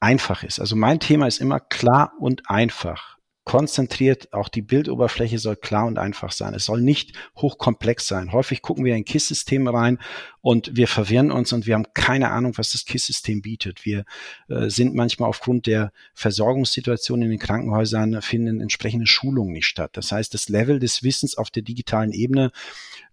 einfach 0.00 0.42
ist. 0.42 0.60
Also 0.60 0.76
mein 0.76 1.00
Thema 1.00 1.26
ist 1.26 1.40
immer 1.40 1.60
klar 1.60 2.12
und 2.18 2.48
einfach. 2.50 3.18
konzentriert. 3.48 4.34
Auch 4.34 4.50
die 4.50 4.60
Bildoberfläche 4.60 5.38
soll 5.38 5.56
klar 5.56 5.86
und 5.86 5.98
einfach 5.98 6.32
sein. 6.32 6.52
Es 6.52 6.66
soll 6.66 6.82
nicht 6.82 7.14
hochkomplex 7.38 8.06
sein. 8.06 8.30
Häufig 8.30 8.60
gucken 8.60 8.84
wir 8.84 8.94
in 8.94 9.06
KISS-Systeme 9.06 9.72
rein 9.72 9.98
und 10.42 10.76
wir 10.76 10.86
verwirren 10.86 11.30
uns 11.30 11.54
und 11.54 11.66
wir 11.66 11.74
haben 11.74 11.86
keine 11.94 12.30
Ahnung, 12.30 12.52
was 12.58 12.72
das 12.72 12.84
KISS-System 12.84 13.40
bietet. 13.40 13.86
Wir 13.86 14.04
äh, 14.48 14.68
sind 14.68 14.94
manchmal 14.94 15.30
aufgrund 15.30 15.66
der 15.66 15.92
Versorgungssituation 16.12 17.22
in 17.22 17.30
den 17.30 17.38
Krankenhäusern 17.38 18.20
finden 18.20 18.60
entsprechende 18.60 19.06
Schulungen 19.06 19.54
nicht 19.54 19.66
statt. 19.66 19.92
Das 19.94 20.12
heißt, 20.12 20.34
das 20.34 20.50
Level 20.50 20.78
des 20.78 21.02
Wissens 21.02 21.38
auf 21.38 21.48
der 21.48 21.62
digitalen 21.62 22.12
Ebene 22.12 22.50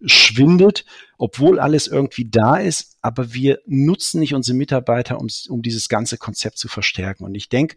schwindet, 0.04 0.84
obwohl 1.18 1.58
alles 1.58 1.86
irgendwie 1.86 2.28
da 2.28 2.56
ist, 2.56 2.96
aber 3.00 3.32
wir 3.32 3.60
nutzen 3.66 4.20
nicht 4.20 4.34
unsere 4.34 4.56
Mitarbeiter, 4.56 5.18
um, 5.18 5.28
um 5.48 5.62
dieses 5.62 5.88
ganze 5.88 6.18
Konzept 6.18 6.58
zu 6.58 6.68
verstärken. 6.68 7.24
Und 7.24 7.34
ich 7.34 7.48
denke, 7.48 7.76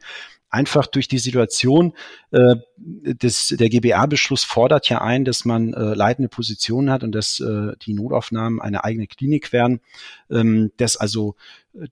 einfach 0.50 0.88
durch 0.88 1.08
die 1.08 1.20
Situation 1.20 1.94
äh, 2.32 2.56
des, 2.78 3.56
der 3.58 3.70
GBA-Beschluss 3.70 4.44
fordert 4.44 4.90
ja 4.90 5.02
ein, 5.02 5.26
dass 5.26 5.46
man 5.46 5.74
äh, 5.74 5.94
leitende 5.94 6.30
Positionen 6.30 6.90
hat 6.90 7.04
und 7.04 7.14
dass 7.14 7.40
äh, 7.40 7.74
die 7.82 7.94
Notaufnahmen 7.94 8.62
eine 8.62 8.84
eigene 8.84 9.08
Klinik 9.08 9.54
werden, 9.54 9.82
ähm, 10.30 10.72
dass 10.78 10.98
also 10.98 11.36
äh, 11.74 11.88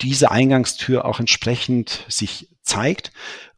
diese 0.00 0.30
Eingangstür 0.30 1.06
auch 1.06 1.20
entsprechend 1.20 2.04
sich 2.08 2.48
zeigt. 2.62 3.12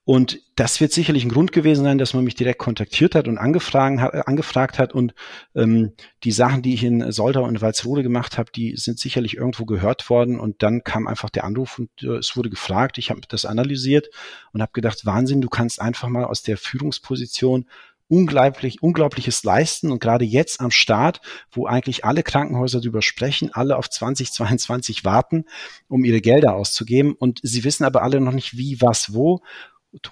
Und 0.09 0.41
das 0.57 0.81
wird 0.81 0.91
sicherlich 0.91 1.23
ein 1.23 1.29
Grund 1.29 1.53
gewesen 1.53 1.85
sein, 1.85 1.99
dass 1.99 2.15
man 2.15 2.25
mich 2.25 2.35
direkt 2.35 2.61
kontaktiert 2.61 3.15
hat 3.15 3.29
und 3.29 3.37
angefragt 3.37 4.00
hat, 4.00 4.27
angefragt 4.27 4.79
hat. 4.79 4.95
Und 4.95 5.12
ähm, 5.55 5.93
die 6.25 6.33
Sachen, 6.33 6.62
die 6.62 6.73
ich 6.73 6.83
in 6.83 7.12
Soldau 7.12 7.45
und 7.45 7.61
Walsrode 7.61 8.03
gemacht 8.03 8.38
habe, 8.38 8.50
die 8.50 8.75
sind 8.75 8.99
sicherlich 8.99 9.37
irgendwo 9.37 9.67
gehört 9.67 10.09
worden. 10.09 10.41
Und 10.41 10.62
dann 10.62 10.83
kam 10.83 11.07
einfach 11.07 11.29
der 11.29 11.45
Anruf 11.45 11.79
und 11.79 11.91
äh, 12.00 12.17
es 12.17 12.38
wurde 12.38 12.49
gefragt. 12.49 12.97
Ich 12.97 13.11
habe 13.11 13.21
das 13.29 13.45
analysiert 13.45 14.09
und 14.55 14.62
habe 14.62 14.73
gedacht, 14.73 15.05
Wahnsinn, 15.05 15.43
du 15.43 15.50
kannst 15.50 15.79
einfach 15.79 16.09
mal 16.09 16.25
aus 16.25 16.43
der 16.43 16.57
Führungsposition 16.57 17.67
unglaublich, 18.11 18.83
unglaubliches 18.83 19.45
leisten 19.45 19.93
und 19.93 20.00
gerade 20.00 20.25
jetzt 20.25 20.62
am 20.62 20.71
Start, 20.71 21.21
wo 21.50 21.67
eigentlich 21.67 22.07
alle 22.07 22.23
Krankenhäuser 22.23 22.81
darüber 22.81 23.03
sprechen, 23.03 23.50
alle 23.53 23.77
auf 23.77 23.91
2022 23.91 25.05
warten, 25.05 25.45
um 25.87 26.03
ihre 26.03 26.23
Gelder 26.23 26.55
auszugeben 26.55 27.12
und 27.12 27.41
sie 27.43 27.65
wissen 27.65 27.85
aber 27.85 28.03
alle 28.03 28.23
noch 28.23 28.33
nicht 28.33 28.57
wie, 28.57 28.81
was, 28.81 29.12
wo 29.12 29.43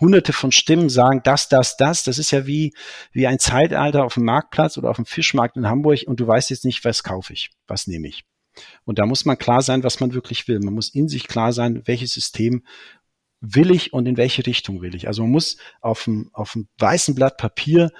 hunderte 0.00 0.32
von 0.32 0.52
Stimmen 0.52 0.88
sagen, 0.88 1.20
das, 1.24 1.48
das, 1.48 1.76
das. 1.76 2.04
Das 2.04 2.18
ist 2.18 2.30
ja 2.30 2.46
wie, 2.46 2.74
wie 3.12 3.26
ein 3.26 3.38
Zeitalter 3.38 4.04
auf 4.04 4.14
dem 4.14 4.24
Marktplatz 4.24 4.78
oder 4.78 4.90
auf 4.90 4.96
dem 4.96 5.06
Fischmarkt 5.06 5.56
in 5.56 5.68
Hamburg 5.68 6.00
und 6.06 6.20
du 6.20 6.26
weißt 6.26 6.50
jetzt 6.50 6.64
nicht, 6.64 6.84
was 6.84 7.02
kaufe 7.02 7.32
ich, 7.32 7.50
was 7.66 7.86
nehme 7.86 8.08
ich. 8.08 8.24
Und 8.84 8.98
da 8.98 9.06
muss 9.06 9.24
man 9.24 9.36
klar 9.36 9.62
sein, 9.62 9.82
was 9.82 10.00
man 10.00 10.14
wirklich 10.14 10.48
will. 10.48 10.60
Man 10.60 10.74
muss 10.74 10.88
in 10.88 11.08
sich 11.08 11.28
klar 11.28 11.52
sein, 11.52 11.82
welches 11.84 12.12
System 12.12 12.64
will 13.40 13.70
ich 13.70 13.92
und 13.92 14.06
in 14.06 14.16
welche 14.16 14.46
Richtung 14.46 14.80
will 14.80 14.94
ich. 14.94 15.08
Also 15.08 15.22
man 15.22 15.30
muss 15.30 15.58
auf 15.80 16.04
dem, 16.04 16.30
auf 16.32 16.52
dem 16.52 16.68
weißen 16.78 17.14
Blatt 17.14 17.36
Papier 17.36 17.92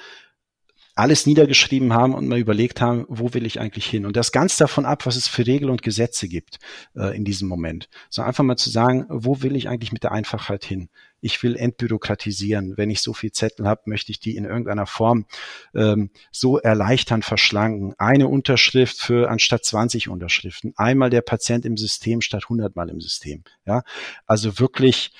alles 0.97 1.26
niedergeschrieben 1.26 1.93
haben 1.93 2.15
und 2.15 2.26
mal 2.26 2.38
überlegt 2.38 2.81
haben, 2.81 3.05
wo 3.09 3.35
will 3.35 3.45
ich 3.45 3.61
eigentlich 3.61 3.85
hin? 3.85 4.07
Und 4.07 4.17
das 4.17 4.33
ganz 4.33 4.57
davon 4.57 4.87
ab, 4.87 5.05
was 5.05 5.17
es 5.17 5.29
für 5.29 5.47
Regeln 5.47 5.71
und 5.71 5.83
Gesetze 5.83 6.26
gibt 6.26 6.59
äh, 6.97 7.15
in 7.15 7.25
diesem 7.25 7.49
Moment. 7.49 7.91
So 8.09 8.23
einfach 8.23 8.45
mal 8.45 8.57
zu 8.57 8.71
sagen, 8.71 9.05
wo 9.11 9.43
will 9.43 9.57
ich 9.57 9.69
eigentlich 9.69 9.93
mit 9.93 10.05
der 10.05 10.12
Einfachheit 10.12 10.65
hin? 10.65 10.88
Ich 11.21 11.43
will 11.43 11.55
entbürokratisieren. 11.55 12.79
Wenn 12.79 12.88
ich 12.88 13.03
so 13.03 13.12
viel 13.12 13.31
Zettel 13.31 13.67
habe, 13.67 13.83
möchte 13.85 14.11
ich 14.11 14.21
die 14.21 14.37
in 14.37 14.47
irgendeiner 14.47 14.87
Form 14.87 15.26
ähm, 15.75 16.11
so 16.33 16.59
erleichtern, 16.59 17.23
verschlanken. 17.23 17.95
Eine 17.99 18.29
Unterschrift 18.29 18.99
für 18.99 19.29
anstatt 19.29 19.67
20 19.67 20.09
Unterschriften. 20.09 20.73
Einmal 20.76 21.11
der 21.11 21.21
Patient 21.21 21.67
im 21.67 21.76
System 21.76 22.23
statt 22.23 22.45
100 22.45 22.75
Mal 22.75 22.88
im 22.88 23.03
System. 23.03 23.45
Ja, 23.67 23.83
also 24.25 24.59
wirklich 24.59 25.12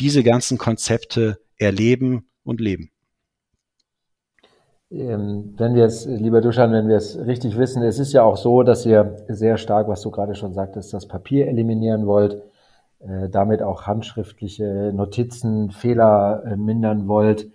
diese 0.00 0.24
ganzen 0.24 0.58
Konzepte 0.58 1.40
erleben 1.56 2.28
und 2.42 2.60
leben. 2.60 2.90
Ähm, 4.90 5.54
wenn 5.56 5.74
wir 5.74 5.84
es, 5.84 6.04
lieber 6.06 6.40
Duschan, 6.40 6.72
wenn 6.72 6.88
wir 6.88 6.96
es 6.96 7.16
richtig 7.16 7.56
wissen, 7.56 7.82
es 7.82 8.00
ist 8.00 8.12
ja 8.12 8.24
auch 8.24 8.36
so, 8.36 8.64
dass 8.64 8.84
ihr 8.84 9.16
sehr 9.28 9.56
stark, 9.56 9.86
was 9.86 10.00
du 10.02 10.10
gerade 10.10 10.34
schon 10.34 10.52
sagtest, 10.52 10.92
das 10.92 11.06
Papier 11.06 11.46
eliminieren 11.46 12.06
wollt, 12.06 12.42
äh, 12.98 13.28
damit 13.28 13.62
auch 13.62 13.86
handschriftliche 13.86 14.92
Notizen, 14.92 15.70
Fehler 15.70 16.42
äh, 16.44 16.56
mindern 16.56 17.06
wollt. 17.06 17.50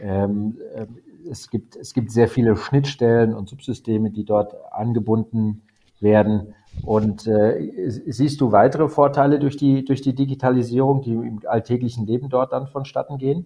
Ähm, 0.00 0.58
äh, 0.74 0.86
es 1.30 1.48
gibt, 1.48 1.76
es 1.76 1.94
gibt 1.94 2.10
sehr 2.10 2.28
viele 2.28 2.56
Schnittstellen 2.56 3.34
und 3.34 3.48
Subsysteme, 3.48 4.10
die 4.10 4.24
dort 4.24 4.54
angebunden 4.72 5.62
werden. 6.00 6.54
Und 6.82 7.28
siehst 7.88 8.40
du 8.40 8.52
weitere 8.52 8.88
Vorteile 8.88 9.38
durch 9.38 9.56
die, 9.56 9.84
durch 9.84 10.00
die 10.00 10.14
Digitalisierung, 10.14 11.02
die 11.02 11.12
im 11.12 11.40
alltäglichen 11.44 12.06
Leben 12.06 12.30
dort 12.30 12.52
dann 12.52 12.68
vonstatten 12.68 13.18
gehen? 13.18 13.44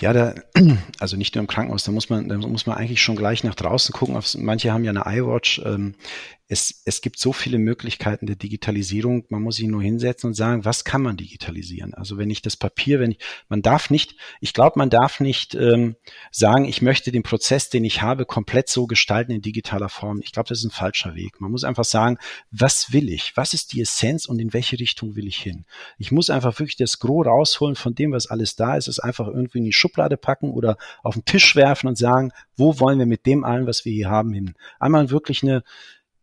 Ja, 0.00 0.12
da, 0.12 0.34
also 0.98 1.16
nicht 1.16 1.34
nur 1.34 1.40
im 1.40 1.46
Krankenhaus, 1.46 1.84
da 1.84 1.92
muss 1.92 2.10
man, 2.10 2.28
da 2.28 2.36
muss 2.36 2.66
man 2.66 2.76
eigentlich 2.76 3.02
schon 3.02 3.16
gleich 3.16 3.44
nach 3.44 3.54
draußen 3.54 3.92
gucken. 3.92 4.20
Manche 4.38 4.72
haben 4.72 4.84
ja 4.84 4.90
eine 4.90 5.18
iWatch. 5.18 5.62
Ähm, 5.64 5.94
es, 6.48 6.82
es 6.84 7.00
gibt 7.00 7.18
so 7.18 7.32
viele 7.32 7.58
Möglichkeiten 7.58 8.26
der 8.26 8.36
Digitalisierung. 8.36 9.24
Man 9.30 9.42
muss 9.42 9.56
sich 9.56 9.66
nur 9.66 9.82
hinsetzen 9.82 10.28
und 10.28 10.34
sagen, 10.34 10.64
was 10.64 10.84
kann 10.84 11.02
man 11.02 11.16
digitalisieren? 11.16 11.92
Also 11.94 12.18
wenn 12.18 12.30
ich 12.30 12.40
das 12.40 12.56
Papier, 12.56 13.00
wenn 13.00 13.12
ich, 13.12 13.18
man 13.48 13.62
darf 13.62 13.90
nicht, 13.90 14.14
ich 14.40 14.54
glaube, 14.54 14.78
man 14.78 14.88
darf 14.88 15.18
nicht 15.18 15.56
ähm, 15.56 15.96
sagen, 16.30 16.64
ich 16.64 16.82
möchte 16.82 17.10
den 17.10 17.24
Prozess, 17.24 17.68
den 17.68 17.84
ich 17.84 18.00
habe, 18.00 18.26
komplett 18.26 18.68
so 18.68 18.86
gestalten 18.86 19.32
in 19.32 19.42
digitaler 19.42 19.88
Form. 19.88 20.20
Ich 20.22 20.30
glaube, 20.30 20.48
das 20.48 20.58
ist 20.58 20.66
ein 20.66 20.70
falscher 20.70 21.16
Weg. 21.16 21.40
Man 21.40 21.50
muss 21.50 21.64
einfach 21.64 21.84
sagen, 21.84 22.18
was 22.52 22.92
will 22.92 23.08
ich? 23.08 23.36
Was 23.36 23.52
ist 23.52 23.72
die 23.72 23.80
Essenz 23.80 24.26
und 24.26 24.38
in 24.38 24.52
welche 24.52 24.78
Richtung 24.78 25.16
will 25.16 25.26
ich 25.26 25.38
hin? 25.38 25.64
Ich 25.98 26.12
muss 26.12 26.30
einfach 26.30 26.58
wirklich 26.60 26.76
das 26.76 27.00
Gros 27.00 27.26
rausholen 27.26 27.74
von 27.74 27.96
dem, 27.96 28.12
was 28.12 28.28
alles 28.28 28.54
da 28.54 28.76
ist, 28.76 28.86
es 28.86 29.00
einfach 29.00 29.26
irgendwie 29.26 29.58
in 29.58 29.64
die 29.64 29.72
Schublade 29.72 30.16
packen 30.16 30.50
oder 30.50 30.76
auf 31.02 31.14
den 31.14 31.24
Tisch 31.24 31.56
werfen 31.56 31.88
und 31.88 31.98
sagen, 31.98 32.30
wo 32.56 32.78
wollen 32.78 33.00
wir 33.00 33.06
mit 33.06 33.26
dem 33.26 33.42
allen, 33.42 33.66
was 33.66 33.84
wir 33.84 33.92
hier 33.92 34.10
haben, 34.10 34.32
hin? 34.32 34.54
Einmal 34.78 35.10
wirklich 35.10 35.42
eine 35.42 35.64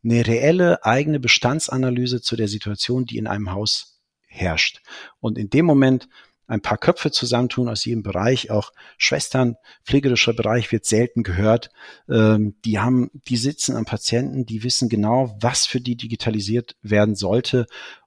eine 0.04 0.26
reelle 0.28 0.84
eigene 0.86 1.20
Bestandsanalyse 1.20 2.22
zu 2.22 2.36
der 2.36 2.48
Situation, 2.48 3.06
die 3.06 3.18
in 3.18 3.28
einem 3.28 3.52
Haus 3.52 4.02
herrscht. 4.28 4.82
Und 5.20 5.38
in 5.38 5.50
dem 5.50 5.66
Moment 5.66 6.10
ein 6.46 6.62
paar 6.62 6.78
Köpfe 6.78 7.10
zusammentun 7.12 7.70
aus 7.70 7.86
jedem 7.86 8.04
Bereich, 8.04 8.52
auch 8.52 8.74
Schwestern, 8.98 9.56
pflegerischer 9.86 10.34
Bereich 10.34 10.72
wird 10.72 10.86
selten 10.86 11.24
gehört. 11.24 11.70
Ähm, 12.10 12.56
die 12.66 12.80
haben, 12.80 13.10
die 13.28 13.38
sitzen 13.38 13.78
am 13.78 13.86
Patienten, 13.86 14.46
die 14.46 14.63
wissen 14.63 14.89
genau, 14.89 15.38
was 15.39 15.66
für 15.66 15.80
die 15.80 15.96
digitalisiert 15.96 16.76
werden 16.82 17.16
sollte. 17.16 17.66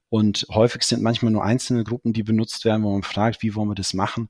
Und 0.09 0.47
häufig 0.51 0.83
sind 0.83 1.03
manchmal 1.03 1.33
nur 1.33 1.45
einzelne 1.45 1.83
Gruppen, 1.83 2.13
die 2.13 2.23
benutzt 2.23 2.65
werden, 2.65 2.83
wo 2.83 2.93
man 2.93 3.03
fragt, 3.03 3.43
wie 3.43 3.55
wollen 3.55 3.71
wir 3.71 3.75
das 3.75 3.95
machen? 3.95 4.29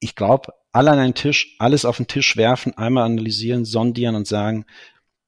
Ich 0.00 0.16
glaube, 0.16 0.52
alle 0.72 0.90
an 0.90 0.98
einen 0.98 1.14
Tisch, 1.14 1.54
alles 1.58 1.84
auf 1.84 1.98
den 1.98 2.08
Tisch 2.08 2.36
werfen, 2.36 2.76
einmal 2.76 3.04
analysieren, 3.04 3.64
sondieren 3.64 4.16
und 4.16 4.26
sagen, 4.26 4.66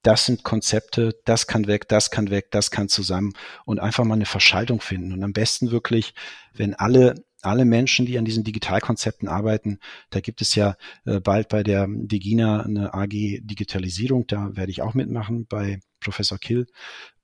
das 0.06 0.24
sind 0.24 0.44
Konzepte, 0.44 1.18
das 1.24 1.48
kann 1.48 1.66
weg, 1.66 1.88
das 1.88 2.12
kann 2.12 2.30
weg, 2.30 2.52
das 2.52 2.70
kann 2.70 2.88
zusammen 2.88 3.32
und 3.64 3.80
einfach 3.80 4.04
mal 4.04 4.14
eine 4.14 4.24
Verschaltung 4.24 4.80
finden. 4.80 5.12
Und 5.12 5.24
am 5.24 5.32
besten 5.32 5.72
wirklich, 5.72 6.14
wenn 6.54 6.74
alle 6.74 7.26
alle 7.42 7.64
Menschen, 7.64 8.06
die 8.06 8.18
an 8.18 8.24
diesen 8.24 8.42
Digitalkonzepten 8.42 9.28
arbeiten, 9.28 9.78
da 10.10 10.20
gibt 10.20 10.40
es 10.40 10.54
ja 10.56 10.76
äh, 11.04 11.20
bald 11.20 11.48
bei 11.48 11.62
der 11.62 11.86
Digina 11.88 12.62
eine 12.62 12.92
AG 12.92 13.10
Digitalisierung, 13.10 14.26
da 14.26 14.56
werde 14.56 14.72
ich 14.72 14.82
auch 14.82 14.94
mitmachen 14.94 15.46
bei 15.46 15.80
Professor 16.00 16.38
Kill 16.38 16.66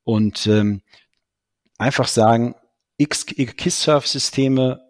und 0.05 0.47
ähm, 0.47 0.83
einfach 1.79 2.07
sagen, 2.07 2.55
X 2.99 3.27
KISS-Surf-Systeme 3.27 4.81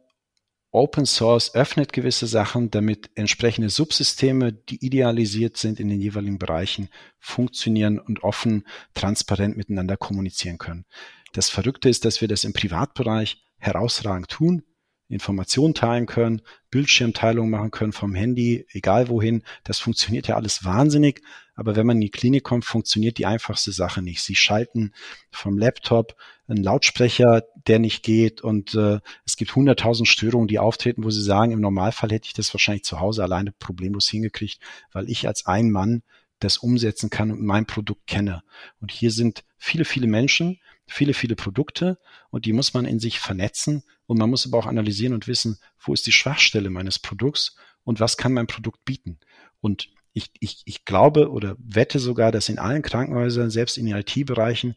Open 0.75 1.05
Source 1.05 1.55
öffnet 1.55 1.93
gewisse 1.93 2.27
Sachen, 2.27 2.71
damit 2.71 3.11
entsprechende 3.15 3.69
Subsysteme, 3.69 4.55
die 4.55 4.83
idealisiert 4.85 5.59
sind 5.59 5.79
in 5.79 5.89
den 5.89 6.01
jeweiligen 6.01 6.39
Bereichen, 6.39 6.89
funktionieren 7.21 7.99
und 7.99 8.25
offen, 8.25 8.67
transparent 8.95 9.59
miteinander 9.59 9.99
kommunizieren 9.99 10.57
können. 10.57 10.87
Das 11.35 11.51
Verrückte 11.51 11.91
ist, 11.91 12.07
dass 12.07 12.23
wir 12.23 12.29
das 12.29 12.45
im 12.45 12.55
Privatbereich 12.55 13.45
herausragend 13.59 14.31
tun. 14.31 14.63
Informationen 15.09 15.75
teilen 15.75 16.07
können, 16.07 16.41
Bildschirmteilung 16.71 17.51
machen 17.51 17.71
können 17.71 17.93
vom 17.93 18.15
Handy, 18.15 18.67
egal 18.71 19.09
wohin. 19.09 19.43
Das 19.65 19.79
funktioniert 19.79 20.27
ja 20.27 20.37
alles 20.37 20.65
wahnsinnig. 20.65 21.21
Aber 21.55 21.77
wenn 21.77 21.87
man 21.87 21.99
in 21.99 22.03
die 22.03 22.11
Klinik 22.11 22.45
kommt, 22.45 22.65
funktioniert 22.65 23.19
die 23.19 23.27
einfachste 23.27 23.73
Sache 23.73 24.03
nicht. 24.03 24.23
Sie 24.23 24.35
schalten 24.35 24.93
vom 25.31 25.59
Laptop 25.59 26.17
einen 26.49 26.63
Lautsprecher, 26.63 27.43
der 27.67 27.79
nicht 27.79 28.03
geht 28.03 28.41
und 28.41 28.75
äh, 28.75 29.01
es 29.25 29.37
gibt 29.37 29.55
hunderttausend 29.55 30.09
Störungen, 30.09 30.49
die 30.49 30.59
auftreten, 30.59 31.05
wo 31.05 31.11
sie 31.11 31.23
sagen, 31.23 31.53
im 31.53 31.61
Normalfall 31.61 32.11
hätte 32.11 32.27
ich 32.27 32.33
das 32.33 32.53
wahrscheinlich 32.55 32.85
zu 32.85 33.01
Hause 33.01 33.23
alleine 33.23 33.53
problemlos 33.53 34.09
hingekriegt, 34.09 34.61
weil 34.93 35.11
ich 35.11 35.27
als 35.27 35.47
ein 35.47 35.71
Mann 35.71 36.03
das 36.41 36.59
umsetzen 36.59 37.11
kann 37.11 37.31
und 37.31 37.43
mein 37.43 37.67
Produkt 37.67 38.07
kenne. 38.07 38.43
Und 38.81 38.91
hier 38.91 39.11
sind 39.11 39.45
viele, 39.59 39.85
viele 39.85 40.09
Menschen, 40.09 40.59
viele, 40.87 41.15
viele 41.15 41.37
Produkte 41.37 41.99
und 42.31 42.47
die 42.47 42.53
muss 42.53 42.75
man 42.75 42.85
in 42.85 42.99
sich 42.99 43.21
vernetzen 43.21 43.85
und 44.07 44.19
man 44.19 44.31
muss 44.31 44.47
aber 44.47 44.59
auch 44.59 44.67
analysieren 44.67 45.15
und 45.15 45.29
wissen, 45.29 45.59
wo 45.81 45.93
ist 45.93 46.07
die 46.07 46.13
Schwachstelle 46.13 46.71
meines 46.71 46.99
Produkts 46.99 47.57
und 47.85 48.01
was 48.01 48.17
kann 48.17 48.33
mein 48.33 48.47
Produkt 48.47 48.85
bieten. 48.85 49.19
Und 49.61 49.91
ich, 50.13 50.31
ich, 50.41 50.63
ich 50.65 50.85
glaube 50.85 51.31
oder 51.31 51.57
wette 51.59 51.99
sogar, 51.99 52.33
dass 52.33 52.49
in 52.49 52.59
allen 52.59 52.83
Krankenhäusern, 52.83 53.51
selbst 53.51 53.79
in 53.79 53.87
den 53.87 53.97
IT-Bereichen, 53.97 54.77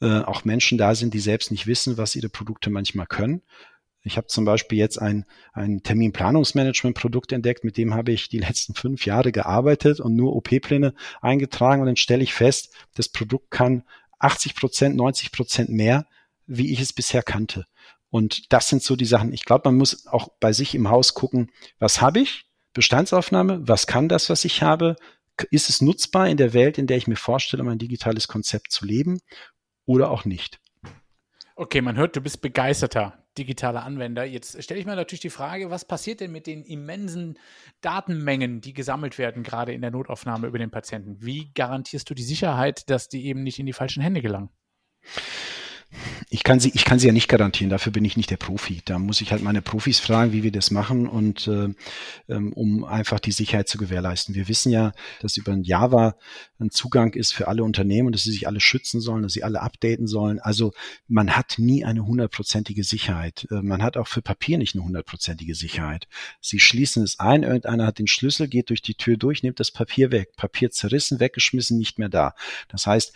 äh, 0.00 0.20
auch 0.20 0.44
Menschen 0.44 0.78
da 0.78 0.94
sind, 0.94 1.14
die 1.14 1.20
selbst 1.20 1.50
nicht 1.50 1.66
wissen, 1.66 1.96
was 1.96 2.16
ihre 2.16 2.28
Produkte 2.28 2.70
manchmal 2.70 3.06
können. 3.06 3.42
Ich 4.04 4.16
habe 4.16 4.26
zum 4.26 4.44
Beispiel 4.44 4.78
jetzt 4.78 5.00
ein, 5.00 5.26
ein 5.52 5.82
Terminplanungsmanagement-Produkt 5.82 7.32
entdeckt, 7.32 7.62
mit 7.62 7.76
dem 7.76 7.94
habe 7.94 8.10
ich 8.12 8.28
die 8.28 8.40
letzten 8.40 8.74
fünf 8.74 9.06
Jahre 9.06 9.30
gearbeitet 9.30 10.00
und 10.00 10.16
nur 10.16 10.34
OP-Pläne 10.34 10.94
eingetragen 11.20 11.82
und 11.82 11.86
dann 11.86 11.96
stelle 11.96 12.22
ich 12.22 12.34
fest, 12.34 12.74
das 12.94 13.08
Produkt 13.08 13.50
kann 13.50 13.84
80 14.18 14.56
Prozent, 14.56 14.96
90 14.96 15.30
Prozent 15.30 15.68
mehr, 15.70 16.06
wie 16.46 16.72
ich 16.72 16.80
es 16.80 16.92
bisher 16.92 17.22
kannte. 17.22 17.66
Und 18.10 18.52
das 18.52 18.68
sind 18.68 18.82
so 18.82 18.96
die 18.96 19.06
Sachen. 19.06 19.32
Ich 19.32 19.44
glaube, 19.44 19.68
man 19.68 19.78
muss 19.78 20.06
auch 20.06 20.28
bei 20.40 20.52
sich 20.52 20.74
im 20.74 20.90
Haus 20.90 21.14
gucken, 21.14 21.50
was 21.78 22.00
habe 22.00 22.20
ich? 22.20 22.44
Bestandsaufnahme, 22.72 23.66
was 23.66 23.86
kann 23.86 24.08
das, 24.08 24.30
was 24.30 24.44
ich 24.44 24.62
habe? 24.62 24.96
Ist 25.50 25.68
es 25.68 25.80
nutzbar 25.80 26.28
in 26.28 26.36
der 26.36 26.52
Welt, 26.52 26.78
in 26.78 26.86
der 26.86 26.96
ich 26.96 27.06
mir 27.06 27.16
vorstelle, 27.16 27.62
mein 27.62 27.78
digitales 27.78 28.28
Konzept 28.28 28.72
zu 28.72 28.84
leben 28.84 29.20
oder 29.86 30.10
auch 30.10 30.24
nicht? 30.24 30.60
Okay, 31.56 31.80
man 31.80 31.96
hört, 31.96 32.16
du 32.16 32.20
bist 32.20 32.40
begeisterter 32.40 33.22
digitaler 33.38 33.82
Anwender. 33.84 34.24
Jetzt 34.24 34.62
stelle 34.62 34.80
ich 34.80 34.86
mir 34.86 34.96
natürlich 34.96 35.20
die 35.20 35.30
Frage, 35.30 35.70
was 35.70 35.84
passiert 35.84 36.20
denn 36.20 36.32
mit 36.32 36.46
den 36.46 36.62
immensen 36.64 37.38
Datenmengen, 37.80 38.60
die 38.60 38.74
gesammelt 38.74 39.18
werden, 39.18 39.42
gerade 39.42 39.72
in 39.72 39.80
der 39.80 39.90
Notaufnahme 39.90 40.46
über 40.46 40.58
den 40.58 40.70
Patienten? 40.70 41.16
Wie 41.20 41.50
garantierst 41.54 42.08
du 42.08 42.14
die 42.14 42.22
Sicherheit, 42.22 42.88
dass 42.90 43.08
die 43.08 43.26
eben 43.26 43.42
nicht 43.42 43.58
in 43.58 43.66
die 43.66 43.72
falschen 43.72 44.02
Hände 44.02 44.22
gelangen? 44.22 44.50
Ich 46.32 46.44
kann 46.44 46.60
sie, 46.60 46.72
ich 46.74 46.86
kann 46.86 46.98
sie 46.98 47.08
ja 47.08 47.12
nicht 47.12 47.28
garantieren. 47.28 47.68
Dafür 47.68 47.92
bin 47.92 48.06
ich 48.06 48.16
nicht 48.16 48.30
der 48.30 48.38
Profi. 48.38 48.80
Da 48.86 48.98
muss 48.98 49.20
ich 49.20 49.32
halt 49.32 49.42
meine 49.42 49.60
Profis 49.60 50.00
fragen, 50.00 50.32
wie 50.32 50.42
wir 50.42 50.50
das 50.50 50.70
machen 50.70 51.06
und 51.06 51.46
äh, 51.46 51.68
ähm, 52.26 52.54
um 52.54 52.84
einfach 52.84 53.20
die 53.20 53.32
Sicherheit 53.32 53.68
zu 53.68 53.76
gewährleisten. 53.76 54.34
Wir 54.34 54.48
wissen 54.48 54.72
ja, 54.72 54.92
dass 55.20 55.36
über 55.36 55.52
ein 55.52 55.62
Java 55.62 56.16
ein 56.58 56.70
Zugang 56.70 57.12
ist 57.12 57.34
für 57.34 57.48
alle 57.48 57.62
Unternehmen 57.62 58.06
und 58.06 58.14
dass 58.14 58.22
sie 58.22 58.30
sich 58.30 58.46
alle 58.46 58.60
schützen 58.60 59.02
sollen, 59.02 59.22
dass 59.22 59.34
sie 59.34 59.44
alle 59.44 59.60
updaten 59.60 60.06
sollen. 60.06 60.40
Also 60.40 60.72
man 61.06 61.36
hat 61.36 61.56
nie 61.58 61.84
eine 61.84 62.06
hundertprozentige 62.06 62.82
Sicherheit. 62.82 63.46
Äh, 63.50 63.60
man 63.60 63.82
hat 63.82 63.98
auch 63.98 64.08
für 64.08 64.22
Papier 64.22 64.56
nicht 64.56 64.74
eine 64.74 64.84
hundertprozentige 64.84 65.54
Sicherheit. 65.54 66.08
Sie 66.40 66.60
schließen 66.60 67.02
es 67.02 67.20
ein, 67.20 67.42
irgendeiner 67.42 67.84
hat 67.84 67.98
den 67.98 68.06
Schlüssel, 68.06 68.48
geht 68.48 68.70
durch 68.70 68.80
die 68.80 68.94
Tür 68.94 69.18
durch, 69.18 69.42
nimmt 69.42 69.60
das 69.60 69.70
Papier 69.70 70.10
weg, 70.10 70.34
Papier 70.36 70.70
zerrissen, 70.70 71.20
weggeschmissen, 71.20 71.76
nicht 71.76 71.98
mehr 71.98 72.08
da. 72.08 72.34
Das 72.68 72.86
heißt, 72.86 73.12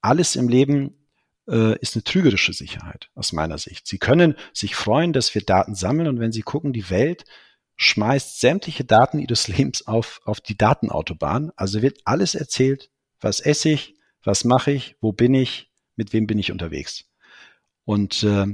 alles 0.00 0.36
im 0.36 0.48
Leben 0.48 1.01
äh, 1.48 1.78
ist 1.78 1.94
eine 1.94 2.04
trügerische 2.04 2.52
Sicherheit 2.52 3.10
aus 3.14 3.32
meiner 3.32 3.58
Sicht. 3.58 3.86
Sie 3.86 3.98
können 3.98 4.36
sich 4.52 4.74
freuen, 4.74 5.12
dass 5.12 5.34
wir 5.34 5.42
Daten 5.42 5.74
sammeln 5.74 6.08
und 6.08 6.20
wenn 6.20 6.32
Sie 6.32 6.42
gucken, 6.42 6.72
die 6.72 6.90
Welt 6.90 7.24
schmeißt 7.76 8.40
sämtliche 8.40 8.84
Daten 8.84 9.18
ihres 9.18 9.48
Lebens 9.56 9.86
auf, 9.86 10.20
auf 10.24 10.40
die 10.40 10.56
Datenautobahn. 10.56 11.52
Also 11.56 11.82
wird 11.82 12.00
alles 12.04 12.34
erzählt, 12.34 12.90
was 13.20 13.40
esse 13.40 13.70
ich, 13.70 13.94
was 14.22 14.44
mache 14.44 14.70
ich, 14.70 14.96
wo 15.00 15.12
bin 15.12 15.34
ich, 15.34 15.70
mit 15.96 16.12
wem 16.12 16.26
bin 16.26 16.38
ich 16.38 16.52
unterwegs. 16.52 17.04
Und 17.84 18.22
äh, 18.22 18.46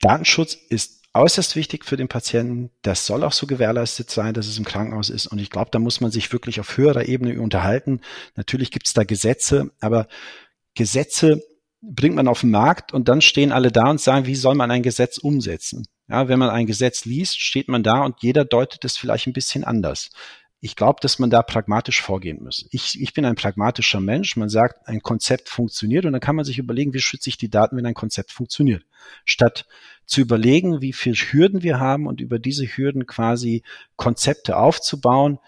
Datenschutz 0.00 0.54
ist 0.54 1.04
äußerst 1.14 1.54
wichtig 1.54 1.84
für 1.84 1.96
den 1.96 2.08
Patienten. 2.08 2.70
Das 2.82 3.06
soll 3.06 3.22
auch 3.22 3.32
so 3.32 3.46
gewährleistet 3.46 4.10
sein, 4.10 4.34
dass 4.34 4.48
es 4.48 4.58
im 4.58 4.64
Krankenhaus 4.64 5.10
ist. 5.10 5.26
Und 5.26 5.38
ich 5.38 5.50
glaube, 5.50 5.70
da 5.70 5.78
muss 5.78 6.00
man 6.00 6.10
sich 6.10 6.32
wirklich 6.32 6.60
auf 6.60 6.76
höherer 6.76 7.06
Ebene 7.06 7.40
unterhalten. 7.40 8.00
Natürlich 8.34 8.70
gibt 8.70 8.88
es 8.88 8.94
da 8.94 9.04
Gesetze, 9.04 9.70
aber 9.80 10.08
Gesetze 10.74 11.42
bringt 11.82 12.16
man 12.16 12.28
auf 12.28 12.40
den 12.40 12.50
Markt 12.50 12.92
und 12.92 13.08
dann 13.08 13.20
stehen 13.20 13.52
alle 13.52 13.70
da 13.70 13.90
und 13.90 14.00
sagen, 14.00 14.26
wie 14.26 14.34
soll 14.34 14.54
man 14.54 14.70
ein 14.70 14.82
Gesetz 14.82 15.18
umsetzen? 15.18 15.86
Ja, 16.08 16.28
wenn 16.28 16.38
man 16.38 16.50
ein 16.50 16.66
Gesetz 16.66 17.04
liest, 17.04 17.40
steht 17.40 17.68
man 17.68 17.82
da 17.82 18.02
und 18.02 18.16
jeder 18.22 18.44
deutet 18.44 18.84
es 18.84 18.96
vielleicht 18.96 19.26
ein 19.26 19.32
bisschen 19.32 19.64
anders. 19.64 20.10
Ich 20.60 20.76
glaube, 20.76 20.98
dass 21.02 21.18
man 21.18 21.28
da 21.28 21.42
pragmatisch 21.42 22.00
vorgehen 22.00 22.42
muss. 22.42 22.66
Ich, 22.70 22.98
ich 23.00 23.12
bin 23.12 23.26
ein 23.26 23.34
pragmatischer 23.34 24.00
Mensch. 24.00 24.36
Man 24.36 24.48
sagt, 24.48 24.88
ein 24.88 25.02
Konzept 25.02 25.50
funktioniert 25.50 26.06
und 26.06 26.12
dann 26.12 26.22
kann 26.22 26.36
man 26.36 26.46
sich 26.46 26.58
überlegen, 26.58 26.94
wie 26.94 27.00
schütze 27.00 27.28
ich 27.28 27.36
die 27.36 27.50
Daten, 27.50 27.76
wenn 27.76 27.84
ein 27.84 27.92
Konzept 27.92 28.32
funktioniert. 28.32 28.82
Statt 29.26 29.66
zu 30.06 30.22
überlegen, 30.22 30.80
wie 30.80 30.94
viel 30.94 31.14
Hürden 31.14 31.62
wir 31.62 31.80
haben 31.80 32.06
und 32.06 32.22
über 32.22 32.38
diese 32.38 32.64
Hürden 32.64 33.06
quasi 33.06 33.62
Konzepte 33.96 34.56
aufzubauen, 34.56 35.38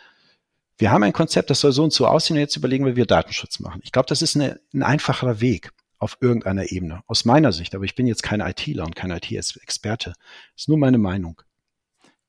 wir 0.78 0.90
haben 0.90 1.02
ein 1.02 1.12
Konzept, 1.12 1.50
das 1.50 1.60
soll 1.60 1.72
so 1.72 1.84
und 1.84 1.92
so 1.92 2.06
aussehen 2.06 2.36
und 2.36 2.40
jetzt 2.40 2.56
überlegen 2.56 2.84
wir, 2.84 2.92
wie 2.92 2.98
wir 2.98 3.06
Datenschutz 3.06 3.60
machen. 3.60 3.80
Ich 3.82 3.92
glaube, 3.92 4.06
das 4.08 4.22
ist 4.22 4.36
eine, 4.36 4.60
ein 4.74 4.82
einfacherer 4.82 5.40
Weg 5.40 5.72
auf 5.98 6.18
irgendeiner 6.20 6.70
Ebene, 6.70 7.02
aus 7.06 7.24
meiner 7.24 7.52
Sicht. 7.52 7.74
Aber 7.74 7.84
ich 7.84 7.94
bin 7.94 8.06
jetzt 8.06 8.22
kein 8.22 8.40
ITler 8.40 8.84
und 8.84 8.94
kein 8.94 9.10
IT-Experte. 9.10 10.10
Das 10.10 10.62
ist 10.62 10.68
nur 10.68 10.78
meine 10.78 10.98
Meinung. 10.98 11.40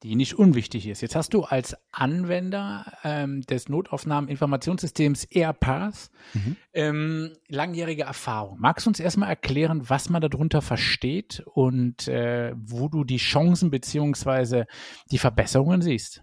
Die 0.03 0.15
nicht 0.15 0.35
unwichtig 0.35 0.87
ist. 0.87 1.01
Jetzt 1.01 1.15
hast 1.15 1.33
du 1.33 1.43
als 1.43 1.75
Anwender 1.91 2.85
ähm, 3.03 3.41
des 3.41 3.67
Notaufnahmen-Informationssystems 3.67 5.25
AirPath 5.25 6.11
mhm. 6.33 6.55
ähm, 6.73 7.33
langjährige 7.47 8.03
Erfahrung. 8.03 8.59
Magst 8.59 8.85
du 8.85 8.91
uns 8.91 8.99
erstmal 8.99 9.29
erklären, 9.29 9.89
was 9.89 10.09
man 10.09 10.21
darunter 10.21 10.61
versteht 10.61 11.43
und 11.45 12.07
äh, 12.07 12.53
wo 12.55 12.89
du 12.89 13.03
die 13.03 13.17
Chancen 13.17 13.71
beziehungsweise 13.71 14.67
die 15.09 15.17
Verbesserungen 15.17 15.81
siehst? 15.81 16.21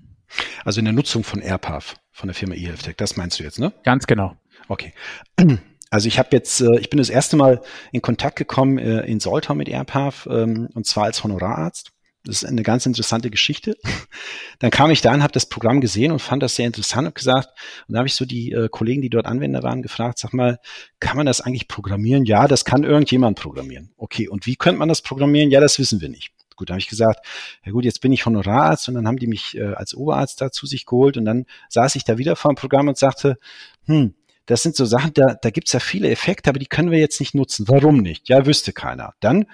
Also 0.65 0.79
in 0.79 0.85
der 0.85 0.95
Nutzung 0.95 1.25
von 1.25 1.41
AirPath 1.41 1.97
von 2.15 2.29
der 2.29 2.35
Firma 2.35 2.55
eHealthTech, 2.55 2.97
das 2.97 3.17
meinst 3.17 3.41
du 3.41 3.43
jetzt, 3.43 3.59
ne? 3.59 3.73
Ganz 3.83 4.07
genau. 4.07 4.37
Okay. 4.69 4.95
Also 5.91 6.09
ich 6.09 6.19
habe 6.19 6.31
jetzt, 6.33 6.61
äh, 6.61 6.77
ich 6.81 6.91
bin 6.91 6.99
das 6.99 7.09
erste 7.09 7.37
Mal 7.37 7.63
in 7.93 8.03
Kontakt 8.03 8.35
gekommen 8.35 8.79
äh, 8.79 9.03
in 9.03 9.21
Soltau 9.21 9.55
mit 9.55 9.69
AirPath 9.69 10.27
ähm, 10.29 10.69
und 10.75 10.87
zwar 10.87 11.05
als 11.05 11.23
Honorararzt. 11.23 11.93
Das 12.25 12.43
ist 12.43 12.49
eine 12.49 12.65
ganz 12.65 12.85
interessante 12.85 13.31
Geschichte. 13.31 13.77
Dann 14.59 14.73
kam 14.73 14.91
ich 14.91 15.03
da 15.03 15.15
und 15.15 15.23
habe 15.23 15.33
das 15.33 15.47
Programm 15.47 15.81
gesehen 15.81 16.11
und 16.11 16.19
fand 16.19 16.43
das 16.43 16.57
sehr 16.57 16.67
interessant 16.67 17.07
und 17.07 17.15
gesagt, 17.15 17.49
und 17.87 17.93
da 17.93 17.99
habe 17.99 18.09
ich 18.09 18.17
so 18.17 18.25
die 18.25 18.51
äh, 18.51 18.69
Kollegen, 18.69 19.03
die 19.03 19.11
dort 19.11 19.27
Anwender 19.27 19.63
waren, 19.63 19.83
gefragt, 19.83 20.19
sag 20.19 20.33
mal, 20.33 20.59
kann 20.99 21.17
man 21.17 21.27
das 21.27 21.41
eigentlich 21.41 21.69
programmieren? 21.69 22.25
Ja, 22.25 22.49
das 22.49 22.65
kann 22.65 22.83
irgendjemand 22.83 23.39
programmieren. 23.39 23.93
Okay, 23.97 24.27
und 24.27 24.47
wie 24.47 24.57
könnte 24.57 24.81
man 24.81 24.89
das 24.89 25.01
programmieren? 25.01 25.53
Ja, 25.53 25.61
das 25.61 25.79
wissen 25.79 26.01
wir 26.01 26.09
nicht. 26.09 26.33
Gut, 26.57 26.71
da 26.71 26.75
habe 26.75 26.81
ich 26.81 26.89
gesagt, 26.89 27.27
ja 27.65 27.73
gut, 27.73 27.85
jetzt 27.85 28.01
bin 28.01 28.13
ich 28.13 28.27
Honorararzt 28.27 28.89
und 28.89 28.95
dann 28.95 29.07
haben 29.07 29.19
die 29.19 29.27
mich 29.27 29.57
äh, 29.57 29.75
als 29.75 29.95
Oberarzt 29.95 30.41
da 30.41 30.51
zu 30.51 30.67
sich 30.67 30.87
geholt 30.87 31.17
und 31.17 31.25
dann 31.25 31.47
saß 31.69 31.97
ich 31.97 32.05
da 32.05 32.19
wieder 32.19 32.37
vor 32.37 32.53
dem 32.53 32.57
Programm 32.57 32.89
und 32.89 32.99
sagte, 32.99 33.39
hm, 33.87 34.15
das 34.47 34.63
sind 34.63 34.77
so 34.77 34.85
Sachen, 34.85 35.13
da, 35.15 35.35
da 35.41 35.51
gibt's 35.51 35.73
ja 35.73 35.81
viele 35.81 36.11
Effekte, 36.11 36.51
aber 36.51 36.59
die 36.59 36.67
können 36.67 36.91
wir 36.91 36.99
jetzt 36.99 37.21
nicht 37.21 37.35
nutzen. 37.35 37.67
Warum 37.69 37.99
nicht? 37.99 38.29
Ja, 38.29 38.47
wüsste 38.47 38.73
keiner. 38.73 39.15
Dann 39.21 39.47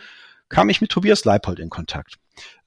kam 0.48 0.68
ich 0.68 0.80
mit 0.80 0.90
Tobias 0.90 1.24
Leipold 1.24 1.60
in 1.60 1.70
Kontakt. 1.70 2.16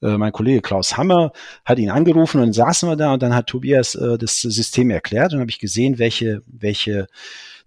Äh, 0.02 0.16
mein 0.16 0.32
Kollege 0.32 0.62
Klaus 0.62 0.96
Hammer 0.96 1.32
hat 1.64 1.78
ihn 1.78 1.90
angerufen 1.90 2.38
und 2.38 2.46
dann 2.46 2.52
saßen 2.52 2.88
wir 2.88 2.96
da 2.96 3.12
und 3.12 3.22
dann 3.22 3.34
hat 3.34 3.46
Tobias 3.46 3.94
äh, 3.94 4.18
das 4.18 4.40
System 4.40 4.90
erklärt 4.90 5.32
und 5.32 5.40
habe 5.40 5.50
ich 5.50 5.58
gesehen, 5.58 5.98
welche, 5.98 6.42
welche 6.46 7.06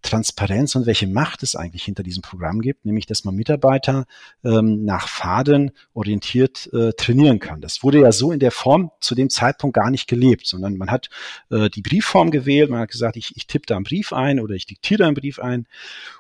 Transparenz 0.01 0.75
und 0.75 0.85
welche 0.85 1.07
Macht 1.07 1.43
es 1.43 1.55
eigentlich 1.55 1.83
hinter 1.83 2.03
diesem 2.03 2.21
Programm 2.21 2.61
gibt, 2.61 2.85
nämlich 2.85 3.05
dass 3.05 3.25
man 3.25 3.35
Mitarbeiter 3.35 4.05
ähm, 4.43 4.85
nach 4.85 5.07
Faden 5.07 5.71
orientiert 5.93 6.69
äh, 6.73 6.93
trainieren 6.93 7.39
kann. 7.39 7.61
Das 7.61 7.83
wurde 7.83 8.01
ja 8.01 8.11
so 8.11 8.31
in 8.31 8.39
der 8.39 8.51
Form 8.51 8.91
zu 9.01 9.15
dem 9.15 9.29
Zeitpunkt 9.29 9.75
gar 9.75 9.89
nicht 9.89 10.07
gelebt, 10.07 10.47
sondern 10.47 10.77
man 10.77 10.91
hat 10.91 11.09
äh, 11.49 11.69
die 11.69 11.81
Briefform 11.81 12.31
gewählt, 12.31 12.69
man 12.69 12.81
hat 12.81 12.91
gesagt, 12.91 13.17
ich, 13.17 13.35
ich 13.35 13.47
tippe 13.47 13.65
da 13.65 13.75
einen 13.75 13.83
Brief 13.83 14.13
ein 14.13 14.39
oder 14.39 14.55
ich 14.55 14.65
diktiere 14.65 15.05
einen 15.05 15.15
Brief 15.15 15.39
ein. 15.39 15.67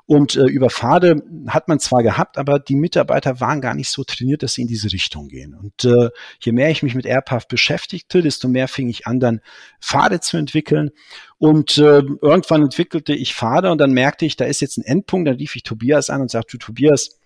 Und 0.05 0.35
äh, 0.35 0.45
über 0.45 0.69
Pfade 0.69 1.21
hat 1.47 1.67
man 1.67 1.79
zwar 1.79 2.01
gehabt, 2.01 2.37
aber 2.37 2.59
die 2.59 2.75
Mitarbeiter 2.75 3.39
waren 3.41 3.61
gar 3.61 3.75
nicht 3.75 3.89
so 3.89 4.03
trainiert, 4.03 4.41
dass 4.41 4.53
sie 4.53 4.61
in 4.61 4.67
diese 4.67 4.91
Richtung 4.91 5.27
gehen. 5.27 5.53
Und 5.53 5.85
äh, 5.85 6.09
je 6.39 6.51
mehr 6.51 6.71
ich 6.71 6.81
mich 6.81 6.95
mit 6.95 7.05
AirPath 7.05 7.47
beschäftigte, 7.47 8.21
desto 8.21 8.47
mehr 8.47 8.67
fing 8.67 8.89
ich 8.89 9.05
an, 9.05 9.19
dann 9.19 9.41
Pfade 9.81 10.19
zu 10.19 10.37
entwickeln. 10.37 10.91
Und 11.39 11.77
äh, 11.77 12.01
irgendwann 12.21 12.63
entwickelte 12.63 13.13
ich 13.13 13.35
Pfade 13.35 13.71
und 13.71 13.77
dann 13.77 13.91
merkte 13.91 14.25
ich, 14.25 14.37
da 14.37 14.45
ist 14.45 14.59
jetzt 14.59 14.77
ein 14.77 14.83
Endpunkt. 14.83 15.27
Dann 15.27 15.35
rief 15.35 15.55
ich 15.55 15.63
Tobias 15.63 16.09
an 16.09 16.21
und 16.21 16.31
sagte, 16.31 16.57
Tobias, 16.57 17.19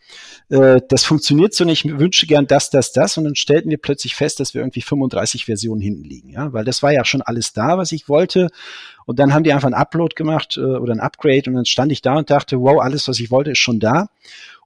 äh, 0.50 0.82
das 0.90 1.06
funktioniert 1.06 1.54
so 1.54 1.64
nicht, 1.64 1.86
ich 1.86 1.98
wünsche 1.98 2.28
gern 2.28 2.46
das, 2.46 2.70
das, 2.70 2.92
das. 2.92 3.18
Und 3.18 3.24
dann 3.24 3.36
stellten 3.36 3.70
wir 3.70 3.78
plötzlich 3.78 4.16
fest, 4.16 4.42
dass 4.42 4.54
wir 4.54 4.62
irgendwie 4.62 4.82
35 4.82 5.46
Versionen 5.46 5.82
hinten 5.82 6.04
liegen. 6.04 6.30
Ja, 6.30 6.52
weil 6.52 6.66
das 6.66 6.84
war 6.84 6.92
ja 6.92 7.06
schon 7.06 7.22
alles 7.22 7.54
da, 7.54 7.78
was 7.78 7.94
ich 7.94 8.10
wollte. 8.10 8.50
Und 9.06 9.20
dann 9.20 9.34
haben 9.34 9.44
die 9.44 9.54
einfach 9.54 9.70
ein 9.70 9.74
Upload 9.74 10.16
gemacht 10.16 10.58
äh, 10.58 10.62
oder 10.62 10.94
ein 10.94 11.00
Upgrade 11.00 11.44
und 11.48 11.54
dann 11.54 11.66
stand 11.66 11.92
ich 11.94 12.02
da 12.02 12.18
und 12.18 12.30
dachte, 12.30 12.60
wow, 12.60 12.82
alles, 12.82 13.08
was 13.08 13.20
ich 13.20 13.32
wollte, 13.32 13.52
ist 13.52 13.60
schon 13.60 13.80
da. 13.80 14.10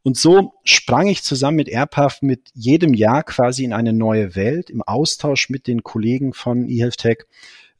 Und 0.02 0.18
so 0.18 0.54
sprang 0.64 1.08
ich 1.08 1.24
zusammen 1.24 1.58
mit 1.58 1.68
AirPath 1.68 2.22
mit 2.22 2.52
jedem 2.54 2.94
Jahr 2.94 3.24
quasi 3.24 3.64
in 3.64 3.74
eine 3.74 3.92
neue 3.92 4.36
Welt 4.36 4.70
im 4.70 4.84
Austausch 4.84 5.50
mit 5.50 5.66
den 5.66 5.82
Kollegen 5.82 6.34
von 6.34 6.68
eHealthTech 6.68 7.26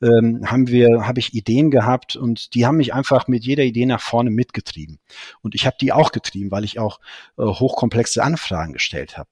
ähm, 0.02 0.42
haben 0.46 0.68
wir, 0.68 1.08
habe 1.08 1.20
ich 1.20 1.34
Ideen 1.34 1.72
gehabt 1.72 2.16
und 2.16 2.54
die 2.54 2.66
haben 2.66 2.78
mich 2.78 2.94
einfach 2.94 3.28
mit 3.28 3.46
jeder 3.46 3.64
Idee 3.64 3.86
nach 3.86 4.02
vorne 4.02 4.30
mitgetrieben. 4.30 5.00
Und 5.42 5.56
ich 5.56 5.66
habe 5.66 5.78
die 5.80 5.94
auch 5.94 6.12
getrieben, 6.12 6.52
weil 6.52 6.64
ich 6.64 6.80
auch 6.80 7.00
äh, 7.38 7.44
hochkomplexe 7.44 8.24
Anfragen 8.24 8.74
gestellt 8.74 9.18
habe. 9.18 9.30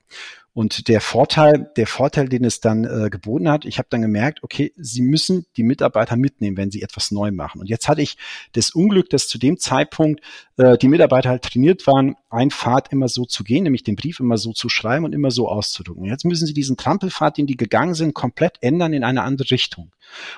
Und 0.54 0.88
der 0.88 1.02
Vorteil, 1.02 1.72
der 1.78 1.88
Vorteil, 1.88 2.30
den 2.30 2.46
es 2.46 2.60
dann 2.60 2.84
äh, 2.84 3.10
geboten 3.10 3.50
hat, 3.50 3.66
ich 3.66 3.80
habe 3.80 3.88
dann 3.90 4.04
gemerkt, 4.04 4.44
okay, 4.44 4.72
sie 4.78 5.02
müssen 5.02 5.48
die 5.58 5.64
Mitarbeiter 5.64 6.16
mitnehmen, 6.16 6.58
wenn 6.58 6.70
sie 6.70 6.84
etwas 6.84 7.10
neu 7.10 7.32
machen. 7.32 7.60
Und 7.60 7.70
jetzt 7.70 7.88
hatte 7.88 8.04
ich 8.04 8.18
das 8.52 8.70
Unglück, 8.70 9.10
dass 9.10 9.28
zu 9.28 9.40
dem 9.40 9.58
Zeitpunkt 9.58 10.22
äh, 10.58 10.78
die 10.78 10.88
Mitarbeiter 10.88 11.30
halt 11.30 11.42
trainiert 11.42 11.88
waren, 11.88 12.16
ein 12.30 12.52
Pfad 12.52 12.92
immer 12.92 13.08
so 13.08 13.26
zu 13.26 13.44
gehen, 13.44 13.64
nämlich 13.64 13.84
den 13.84 13.96
Brief 13.96 14.20
immer 14.20 14.38
so 14.38 14.54
zu 14.54 14.70
schreiben 14.70 15.06
und 15.06 15.14
immer 15.14 15.32
so 15.32 15.48
auszudrücken. 15.48 16.06
Jetzt 16.06 16.26
müssen 16.26 16.46
sie 16.46 16.54
diesen 16.54 16.78
Trampelpfad, 16.78 17.38
den 17.38 17.48
die 17.48 17.58
gegangen 17.58 17.96
sind, 17.96 18.14
komplett 18.14 18.58
ändern 18.62 18.94
in 18.94 19.04
eine 19.04 19.24
andere 19.24 19.50
Richtung. 19.50 19.92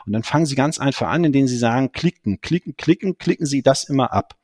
Und 0.05 0.13
dann 0.13 0.23
fangen 0.23 0.45
sie 0.45 0.55
ganz 0.55 0.79
einfach 0.79 1.09
an, 1.09 1.25
indem 1.25 1.47
sie 1.47 1.57
sagen, 1.57 1.91
klicken, 1.91 2.39
klicken, 2.39 2.77
klicken, 2.77 3.17
klicken 3.17 3.45
sie 3.45 3.63
das 3.63 3.83
immer 3.83 4.13
ab. 4.13 4.35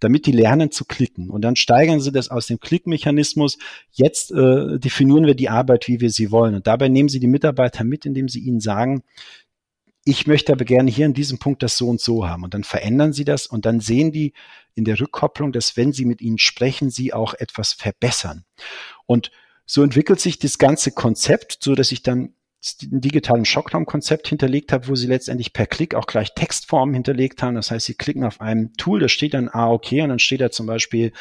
Damit 0.00 0.26
die 0.26 0.32
lernen 0.32 0.70
zu 0.70 0.84
klicken. 0.84 1.30
Und 1.30 1.42
dann 1.42 1.56
steigern 1.56 2.00
sie 2.00 2.12
das 2.12 2.30
aus 2.30 2.46
dem 2.46 2.60
Klickmechanismus. 2.60 3.58
Jetzt 3.92 4.30
äh, 4.32 4.78
definieren 4.78 5.26
wir 5.26 5.34
die 5.34 5.48
Arbeit, 5.48 5.88
wie 5.88 6.00
wir 6.00 6.10
sie 6.10 6.30
wollen. 6.30 6.54
Und 6.54 6.66
dabei 6.66 6.88
nehmen 6.88 7.08
sie 7.08 7.20
die 7.20 7.26
Mitarbeiter 7.26 7.84
mit, 7.84 8.06
indem 8.06 8.28
sie 8.28 8.40
ihnen 8.40 8.60
sagen, 8.60 9.02
ich 10.04 10.26
möchte 10.26 10.52
aber 10.52 10.64
gerne 10.64 10.90
hier 10.90 11.04
in 11.04 11.12
diesem 11.12 11.38
Punkt 11.38 11.62
das 11.62 11.76
so 11.76 11.88
und 11.88 12.00
so 12.00 12.26
haben. 12.26 12.42
Und 12.42 12.54
dann 12.54 12.64
verändern 12.64 13.12
sie 13.12 13.24
das 13.24 13.46
und 13.46 13.66
dann 13.66 13.80
sehen 13.80 14.10
die 14.10 14.32
in 14.74 14.84
der 14.84 14.98
Rückkopplung, 14.98 15.52
dass 15.52 15.76
wenn 15.76 15.92
sie 15.92 16.06
mit 16.06 16.22
ihnen 16.22 16.38
sprechen, 16.38 16.88
sie 16.88 17.12
auch 17.12 17.34
etwas 17.34 17.74
verbessern. 17.74 18.44
Und 19.04 19.30
so 19.66 19.82
entwickelt 19.82 20.18
sich 20.18 20.38
das 20.38 20.56
ganze 20.56 20.92
Konzept, 20.92 21.58
so 21.60 21.74
dass 21.74 21.92
ich 21.92 22.02
dann 22.02 22.32
digitalen 22.60 23.44
Schockraumkonzept 23.44 24.26
hinterlegt 24.26 24.72
habe, 24.72 24.88
wo 24.88 24.96
sie 24.96 25.06
letztendlich 25.06 25.52
per 25.52 25.66
Klick 25.66 25.94
auch 25.94 26.06
gleich 26.06 26.34
Textformen 26.34 26.94
hinterlegt 26.94 27.42
haben. 27.42 27.54
Das 27.54 27.70
heißt, 27.70 27.86
sie 27.86 27.94
klicken 27.94 28.24
auf 28.24 28.40
einem 28.40 28.72
Tool, 28.76 29.00
da 29.00 29.08
steht 29.08 29.34
dann 29.34 29.48
ah, 29.48 29.70
okay, 29.70 30.02
und 30.02 30.08
dann 30.08 30.18
steht 30.18 30.40
da 30.40 30.50
zum 30.50 30.66
Beispiel 30.66 31.12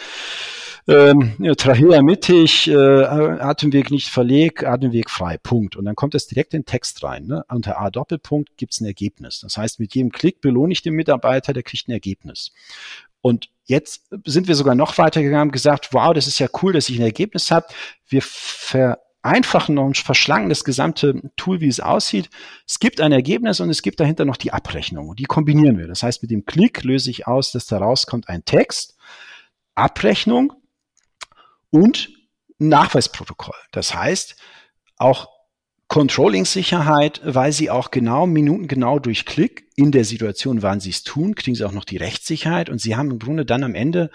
ähm, 0.87 1.35
Trachea 1.57 2.01
mittig, 2.01 2.67
äh, 2.69 2.75
Atemweg 2.75 3.91
nicht 3.91 4.09
verlegt, 4.09 4.63
Atemweg 4.63 5.09
frei, 5.09 5.37
Punkt. 5.37 5.75
Und 5.75 5.85
dann 5.85 5.95
kommt 5.95 6.13
das 6.13 6.27
direkt 6.27 6.53
in 6.53 6.61
den 6.61 6.65
Text 6.65 7.03
rein. 7.03 7.27
Ne? 7.27 7.43
Unter 7.49 7.79
A 7.79 7.91
Doppelpunkt 7.91 8.57
gibt's 8.57 8.81
ein 8.81 8.85
Ergebnis. 8.85 9.41
Das 9.41 9.57
heißt, 9.57 9.79
mit 9.79 9.93
jedem 9.93 10.11
Klick 10.11 10.41
belohne 10.41 10.73
ich 10.73 10.81
den 10.81 10.93
Mitarbeiter, 10.93 11.53
der 11.53 11.63
kriegt 11.63 11.87
ein 11.87 11.91
Ergebnis. 11.91 12.51
Und 13.21 13.49
jetzt 13.65 14.07
sind 14.25 14.47
wir 14.47 14.55
sogar 14.55 14.75
noch 14.75 14.97
weiter 14.97 15.21
gegangen 15.21 15.49
und 15.49 15.53
gesagt, 15.53 15.93
wow, 15.93 16.13
das 16.13 16.27
ist 16.27 16.39
ja 16.39 16.47
cool, 16.61 16.73
dass 16.73 16.89
ich 16.89 16.97
ein 16.97 17.03
Ergebnis 17.03 17.51
habe. 17.51 17.67
Wir 18.07 18.21
ver 18.21 18.99
vereinfachen 19.27 19.77
und 19.77 19.97
verschlanken 19.97 20.47
das 20.47 20.63
gesamte 20.63 21.21
Tool, 21.35 21.59
wie 21.59 21.67
es 21.67 21.81
aussieht. 21.81 22.29
Es 22.65 22.79
gibt 22.79 23.01
ein 23.01 23.11
Ergebnis 23.11 23.59
und 23.59 23.69
es 23.69 23.81
gibt 23.81 23.99
dahinter 23.99 24.23
noch 24.23 24.37
die 24.37 24.53
Abrechnung. 24.53 25.15
Die 25.15 25.25
kombinieren 25.25 25.77
wir. 25.77 25.87
Das 25.87 26.01
heißt, 26.01 26.21
mit 26.21 26.31
dem 26.31 26.45
Klick 26.45 26.83
löse 26.85 27.11
ich 27.11 27.27
aus, 27.27 27.51
dass 27.51 27.65
da 27.65 27.77
rauskommt 27.77 28.29
ein 28.29 28.45
Text, 28.45 28.95
Abrechnung 29.75 30.53
und 31.71 32.09
Nachweisprotokoll. 32.57 33.57
Das 33.71 33.93
heißt, 33.93 34.37
auch 34.95 35.27
Controlling-Sicherheit, 35.87 37.21
weil 37.23 37.53
sie 37.53 37.69
auch 37.69 37.91
genau 37.91 38.27
minutengenau 38.27 38.99
durch 38.99 39.25
Klick 39.25 39.67
in 39.75 39.91
der 39.91 40.03
Situation, 40.03 40.61
wann 40.61 40.81
sie 40.81 40.89
es 40.89 41.03
tun, 41.03 41.33
kriegen 41.33 41.55
sie 41.55 41.63
auch 41.63 41.71
noch 41.71 41.85
die 41.85 41.95
Rechtssicherheit 41.95 42.69
und 42.69 42.81
sie 42.81 42.97
haben 42.97 43.11
im 43.11 43.19
Grunde 43.19 43.45
dann 43.45 43.63
am 43.63 43.73
Ende 43.73 44.09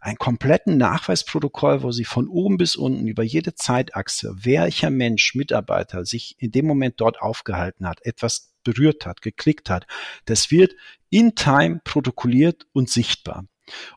einen 0.00 0.18
kompletten 0.18 0.76
Nachweisprotokoll, 0.76 1.82
wo 1.82 1.92
sie 1.92 2.04
von 2.04 2.28
oben 2.28 2.58
bis 2.58 2.76
unten 2.76 3.06
über 3.06 3.22
jede 3.22 3.54
Zeitachse, 3.54 4.34
welcher 4.42 4.90
Mensch, 4.90 5.34
Mitarbeiter 5.34 6.04
sich 6.04 6.36
in 6.38 6.52
dem 6.52 6.66
Moment 6.66 7.00
dort 7.00 7.22
aufgehalten 7.22 7.88
hat, 7.88 8.04
etwas 8.04 8.52
berührt 8.62 9.06
hat, 9.06 9.22
geklickt 9.22 9.70
hat, 9.70 9.86
das 10.26 10.50
wird 10.50 10.74
in 11.08 11.34
Time 11.34 11.80
protokolliert 11.84 12.66
und 12.72 12.90
sichtbar. 12.90 13.46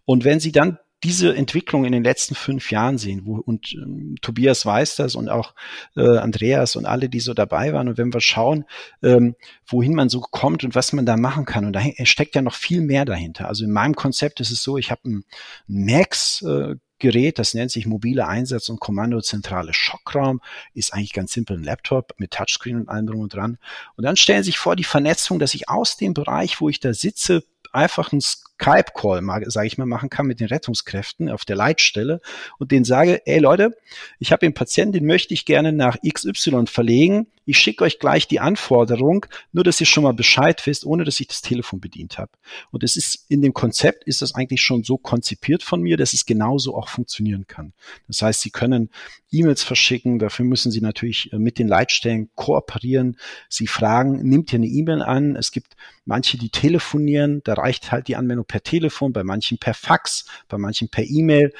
Und 0.06 0.24
wenn 0.24 0.40
Sie 0.40 0.52
dann 0.52 0.80
diese 1.04 1.36
Entwicklung 1.36 1.86
in 1.86 1.92
den 1.92 2.04
letzten 2.04 2.34
fünf 2.34 2.72
Jahren 2.72 2.98
sehen, 2.98 3.22
wo, 3.26 3.36
und 3.38 3.74
ähm, 3.74 4.16
Tobias 4.22 4.66
weiß 4.66 4.96
das 4.96 5.16
und 5.16 5.30
auch 5.30 5.54
äh, 5.96 6.18
Andreas 6.18 6.76
und 6.76 6.86
alle, 6.86 7.08
die 7.08 7.20
so 7.20 7.34
dabei 7.34 7.72
waren. 7.74 7.88
Und 7.88 7.98
wenn 7.98 8.14
wir 8.14 8.22
schauen, 8.22 8.66
ähm, 9.04 9.36
wohin 9.68 9.94
man 9.94 10.10
so 10.10 10.22
kommt 10.22 10.64
und 10.64 10.74
was 10.74 10.94
man 10.94 11.06
da 11.06 11.16
machen 11.16 11.46
kann, 11.46 11.66
und 11.66 11.74
da 11.74 11.82
steckt 12.04 12.36
ja 12.36 12.42
noch 12.42 12.56
viel 12.56 12.82
mehr 12.82 13.06
dahinter. 13.06 13.48
Also 13.48 13.64
in 13.64 13.72
meinem 13.72 13.96
Konzept 13.96 14.40
ist 14.40 14.52
es 14.52 14.64
so, 14.64 14.78
ich 14.78 14.90
habe 14.90 15.02
ein 15.08 15.24
Max 15.68 16.42
äh, 16.42 16.76
Gerät, 17.00 17.38
das 17.38 17.54
nennt 17.54 17.70
sich 17.70 17.86
mobile 17.86 18.26
Einsatz- 18.28 18.70
und 18.70 18.80
Kommandozentrale 18.80 19.74
Schockraum, 19.74 20.42
ist 20.74 20.94
eigentlich 20.94 21.14
ganz 21.14 21.32
simpel 21.32 21.58
ein 21.58 21.64
Laptop 21.64 22.16
mit 22.18 22.32
Touchscreen 22.32 22.78
und 22.78 22.90
allem 22.90 23.06
drum 23.06 23.20
und 23.20 23.34
dran. 23.34 23.60
Und 23.96 24.04
dann 24.04 24.16
stellen 24.16 24.42
Sie 24.42 24.48
sich 24.48 24.58
vor 24.58 24.76
die 24.76 24.84
Vernetzung, 24.84 25.38
dass 25.38 25.54
ich 25.54 25.70
aus 25.70 25.98
dem 25.98 26.16
Bereich, 26.16 26.60
wo 26.60 26.70
ich 26.70 26.80
da 26.80 26.96
sitze, 26.96 27.44
einfach 27.72 28.12
ein 28.12 28.22
Skype-Call, 28.60 29.24
sage 29.50 29.68
ich 29.68 29.78
mal, 29.78 29.86
machen 29.86 30.10
kann 30.10 30.26
mit 30.26 30.40
den 30.40 30.48
Rettungskräften 30.48 31.30
auf 31.30 31.46
der 31.46 31.56
Leitstelle 31.56 32.22
und 32.58 32.72
denen 32.72 32.86
sage, 32.86 33.22
ey 33.26 33.40
Leute, 33.40 33.78
ich 34.20 34.32
habe 34.32 34.46
einen 34.46 34.54
Patienten, 34.54 34.94
den 34.94 35.06
möchte 35.06 35.34
ich 35.34 35.46
gerne 35.46 35.72
nach 35.72 35.98
XY 36.02 36.66
verlegen. 36.68 37.28
Ich 37.46 37.60
schicke 37.60 37.86
euch 37.86 38.00
gleich 38.00 38.28
die 38.28 38.42
Anforderung, 38.42 39.26
nur 39.54 39.64
dass 39.64 39.80
ihr 39.80 39.86
schon 39.86 40.04
mal 40.04 40.14
Bescheid 40.14 40.62
wisst, 40.66 40.86
ohne 40.86 41.06
dass 41.06 41.20
ich 41.20 41.28
das 41.28 41.42
Telefon 41.42 41.80
bedient 41.80 42.18
habe. 42.18 42.32
Und 42.72 42.84
es 42.84 42.98
ist 42.98 43.26
in 43.30 43.42
dem 43.42 43.54
Konzept 43.54 44.04
ist 44.04 44.22
das 44.22 44.36
eigentlich 44.36 44.62
schon 44.62 44.84
so 44.84 44.98
konzipiert 44.98 45.64
von 45.64 45.82
mir, 45.82 45.96
dass 45.96 46.14
es 46.14 46.26
genauso 46.26 46.76
auch 46.76 46.90
funktionieren 46.90 47.48
kann. 47.48 47.72
Das 48.08 48.22
heißt, 48.22 48.42
Sie 48.42 48.50
können 48.50 48.90
E-Mails 49.32 49.64
verschicken, 49.64 50.20
dafür 50.20 50.46
müssen 50.46 50.72
Sie 50.72 50.82
natürlich 50.82 51.32
äh, 51.32 51.38
mit 51.38 51.60
den 51.60 51.68
Leitstellen 51.68 52.30
kooperieren. 52.36 53.18
Sie 53.50 53.68
fragen, 53.68 54.28
nimmt 54.28 54.52
ihr 54.52 54.60
eine 54.60 54.68
E-Mail 54.68 55.02
an? 55.02 55.36
Es 55.36 55.52
gibt 55.52 55.76
manche, 56.06 56.38
die 56.38 56.50
telefonieren, 56.50 57.42
da 57.44 57.54
reicht 57.54 57.92
halt 57.92 58.08
die 58.08 58.16
Anwendung 58.16 58.46
per 58.48 58.64
Telefon, 58.64 59.14
bei 59.14 59.24
manchen 59.24 59.58
per 59.58 59.74
Fax, 59.74 60.26
bei 60.48 60.58
manchen 60.58 60.90
per 60.90 61.04
E-Mail. 61.04 61.54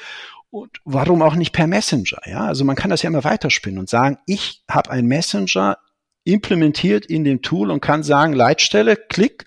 Und 0.50 0.80
warum 0.84 1.22
auch 1.22 1.34
nicht 1.34 1.52
per 1.52 1.66
Messenger? 1.66 2.20
Ja, 2.26 2.46
also 2.46 2.64
man 2.64 2.76
kann 2.76 2.90
das 2.90 3.02
ja 3.02 3.08
immer 3.08 3.24
weiterspinnen 3.24 3.78
und 3.78 3.90
sagen, 3.90 4.18
ich 4.26 4.62
habe 4.68 4.90
ein 4.90 5.06
Messenger 5.06 5.78
implementiert 6.24 7.06
in 7.06 7.24
dem 7.24 7.42
Tool 7.42 7.70
und 7.70 7.80
kann 7.80 8.02
sagen, 8.02 8.32
Leitstelle, 8.32 8.96
klick, 8.96 9.44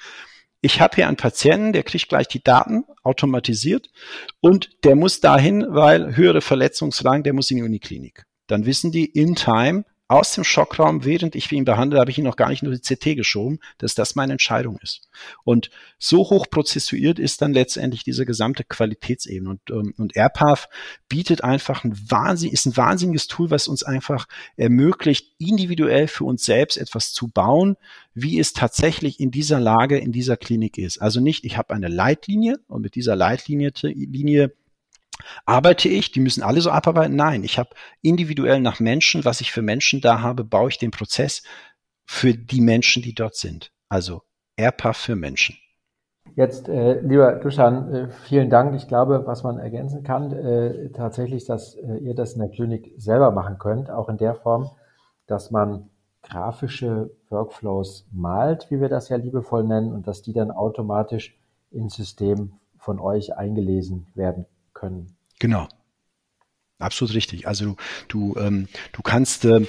ich 0.62 0.80
habe 0.80 0.96
hier 0.96 1.08
einen 1.08 1.18
Patienten, 1.18 1.74
der 1.74 1.84
kriegt 1.84 2.10
gleich 2.10 2.28
die 2.28 2.44
Daten 2.44 2.86
automatisiert 3.04 3.90
und 4.40 4.70
der 4.84 4.96
muss 4.96 5.20
dahin, 5.20 5.66
weil 5.70 6.16
höhere 6.16 6.42
Verletzungsrang, 6.42 7.24
der 7.24 7.34
muss 7.34 7.50
in 7.50 7.58
die 7.58 7.64
Uniklinik. 7.64 8.26
Dann 8.48 8.66
wissen 8.66 8.92
die 8.92 9.06
in 9.06 9.36
time, 9.36 9.86
aus 10.12 10.34
dem 10.34 10.44
Schockraum, 10.44 11.06
während 11.06 11.36
ich 11.36 11.50
ihn 11.52 11.64
behandle, 11.64 12.00
habe 12.00 12.12
ich 12.12 12.18
ihn 12.18 12.26
noch 12.26 12.36
gar 12.36 12.50
nicht 12.50 12.64
nur 12.64 12.74
die 12.74 12.82
CT 12.82 13.16
geschoben, 13.16 13.60
dass 13.78 13.96
das 13.96 14.16
meine 14.16 14.34
Entscheidung 14.34 14.78
ist. 14.82 15.08
Und 15.46 15.72
so 15.98 16.30
hoch 16.30 16.48
prozessuiert 16.50 17.18
ist 17.18 17.42
dann 17.42 17.54
letztendlich 17.54 18.04
diese 18.04 18.26
gesamte 18.26 18.66
Qualitätsebene. 18.66 19.50
Und, 19.50 19.62
ähm, 19.70 19.94
und 19.98 20.18
AirPath 20.18 20.68
bietet 21.08 21.46
einfach 21.46 21.86
ein 21.86 21.98
Wahnsinn, 22.10 22.52
ist 22.52 22.66
ein 22.66 22.76
wahnsinniges 22.76 23.28
Tool, 23.28 23.52
was 23.52 23.70
uns 23.70 23.84
einfach 23.84 24.28
ermöglicht, 24.58 25.34
individuell 25.40 26.10
für 26.10 26.26
uns 26.26 26.44
selbst 26.44 26.78
etwas 26.78 27.14
zu 27.14 27.30
bauen, 27.30 27.78
wie 28.14 28.38
es 28.38 28.52
tatsächlich 28.52 29.22
in 29.22 29.32
dieser 29.32 29.62
Lage, 29.62 29.98
in 29.98 30.12
dieser 30.12 30.36
Klinik 30.36 30.78
ist. 30.78 31.02
Also 31.02 31.22
nicht, 31.22 31.46
ich 31.46 31.56
habe 31.56 31.74
eine 31.74 31.88
Leitlinie 31.88 32.60
und 32.68 32.82
mit 32.82 32.96
dieser 32.96 33.16
Leitlinie 33.16 33.72
Linie 33.82 34.52
Arbeite 35.46 35.90
ich, 35.90 36.12
die 36.12 36.20
müssen 36.20 36.44
alle 36.44 36.62
so 36.62 36.72
abarbeiten? 36.72 37.16
Nein, 37.16 37.44
ich 37.44 37.58
habe 37.58 37.70
individuell 38.02 38.60
nach 38.60 38.80
Menschen, 38.80 39.26
was 39.26 39.42
ich 39.42 39.52
für 39.52 39.62
Menschen 39.62 40.02
da 40.02 40.22
habe, 40.22 40.44
baue 40.44 40.70
ich 40.70 40.78
den 40.78 40.92
Prozess 40.92 41.44
für 42.06 42.34
die 42.34 42.62
Menschen, 42.62 43.02
die 43.02 43.16
dort 43.16 43.36
sind. 43.36 43.72
Also 43.90 44.22
AirPath 44.58 44.98
für 44.98 45.16
Menschen. 45.16 45.58
Jetzt, 46.36 46.70
äh, 46.70 47.00
lieber 47.02 47.34
Duschan, 47.34 47.94
äh, 47.94 48.10
vielen 48.26 48.50
Dank. 48.50 48.76
Ich 48.76 48.88
glaube, 48.88 49.26
was 49.26 49.44
man 49.44 49.58
ergänzen 49.58 50.04
kann, 50.04 50.32
äh, 50.32 50.90
tatsächlich, 50.92 51.46
dass 51.46 51.76
äh, 51.76 51.98
ihr 51.98 52.16
das 52.16 52.34
in 52.34 52.40
der 52.40 52.50
Klinik 52.50 52.94
selber 52.98 53.32
machen 53.32 53.58
könnt, 53.58 53.90
auch 53.90 54.08
in 54.08 54.18
der 54.18 54.36
Form, 54.36 54.70
dass 55.28 55.52
man 55.52 55.90
grafische 56.22 57.12
Workflows 57.30 58.08
malt, 58.12 58.68
wie 58.70 58.80
wir 58.80 58.90
das 58.90 59.10
ja 59.10 59.18
liebevoll 59.18 59.64
nennen, 59.64 59.92
und 59.92 60.08
dass 60.08 60.22
die 60.22 60.34
dann 60.34 60.52
automatisch 60.52 61.38
ins 61.72 61.96
System 61.96 62.54
von 62.78 63.00
euch 63.00 63.36
eingelesen 63.36 64.08
werden 64.16 64.46
können. 64.82 65.16
Genau. 65.40 65.68
Absolut 66.80 67.14
richtig. 67.14 67.48
Also 67.48 67.76
du, 68.08 68.36
ähm, 68.38 68.68
du 68.92 69.02
kannst, 69.04 69.46
äh, 69.46 69.62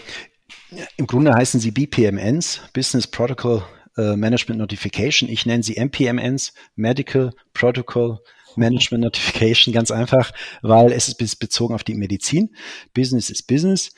im 0.96 1.06
Grunde 1.06 1.34
heißen 1.34 1.60
sie 1.60 1.70
BPMNs, 1.70 2.62
Business 2.72 3.06
Protocol 3.06 3.62
äh, 3.98 4.16
Management 4.16 4.58
Notification. 4.58 5.28
Ich 5.28 5.44
nenne 5.44 5.62
sie 5.62 5.76
MPMNs, 5.76 6.54
Medical 6.74 7.32
Protocol 7.52 8.20
Management 8.56 9.04
Notification, 9.04 9.74
ganz 9.78 9.90
einfach, 9.90 10.32
weil 10.62 10.92
es 10.92 11.08
ist 11.08 11.38
bezogen 11.38 11.74
auf 11.74 11.84
die 11.84 11.94
Medizin. 11.94 12.54
Business 12.94 13.28
ist 13.28 13.46
Business. 13.46 13.90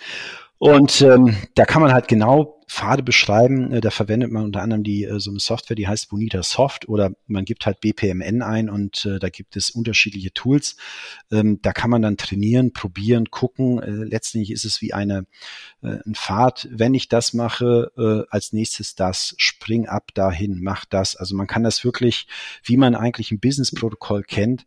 Und 0.59 1.01
ähm, 1.03 1.37
da 1.55 1.65
kann 1.65 1.83
man 1.83 1.93
halt 1.93 2.09
genau 2.09 2.54
Pfade 2.69 3.03
beschreiben. 3.03 3.73
Äh, 3.73 3.81
da 3.81 3.91
verwendet 3.91 4.31
man 4.31 4.45
unter 4.45 4.63
anderem 4.63 4.83
die 4.83 5.05
äh, 5.05 5.21
so 5.21 5.31
eine 5.31 5.41
Software, 5.41 5.77
die 5.77 5.89
heißt 5.89 6.09
Bonita 6.09 6.43
Soft 6.43 6.89
oder 6.89 7.13
man 7.27 7.45
gibt 7.45 7.67
halt 7.67 7.81
BPMN 7.81 8.43
ein 8.43 8.69
und 8.69 9.05
äh, 9.07 9.19
da 9.19 9.29
gibt 9.29 9.57
es 9.57 9.71
unterschiedliche 9.71 10.33
Tools. 10.33 10.77
Ähm, 11.31 11.61
da 11.63 11.73
kann 11.73 11.91
man 11.91 12.03
dann 12.03 12.17
trainieren, 12.17 12.73
probieren, 12.73 13.31
gucken. 13.31 13.81
Letztendlich 13.85 14.51
ist 14.51 14.65
es 14.65 14.81
wie 14.81 14.93
eine 14.93 15.27
ein 15.83 16.15
Pfad. 16.15 16.69
Wenn 16.71 16.95
ich 16.95 17.09
das 17.09 17.35
mache, 17.35 18.27
als 18.31 18.53
nächstes 18.53 18.95
das, 18.95 19.35
spring 19.37 19.87
ab 19.87 20.11
dahin, 20.15 20.61
mach 20.63 20.85
das. 20.85 21.17
Also 21.17 21.35
man 21.35 21.47
kann 21.47 21.63
das 21.63 21.85
wirklich, 21.85 22.27
wie 22.63 22.77
man 22.77 22.95
eigentlich 22.95 23.31
ein 23.31 23.41
Business-Protokoll 23.41 24.23
kennt, 24.23 24.67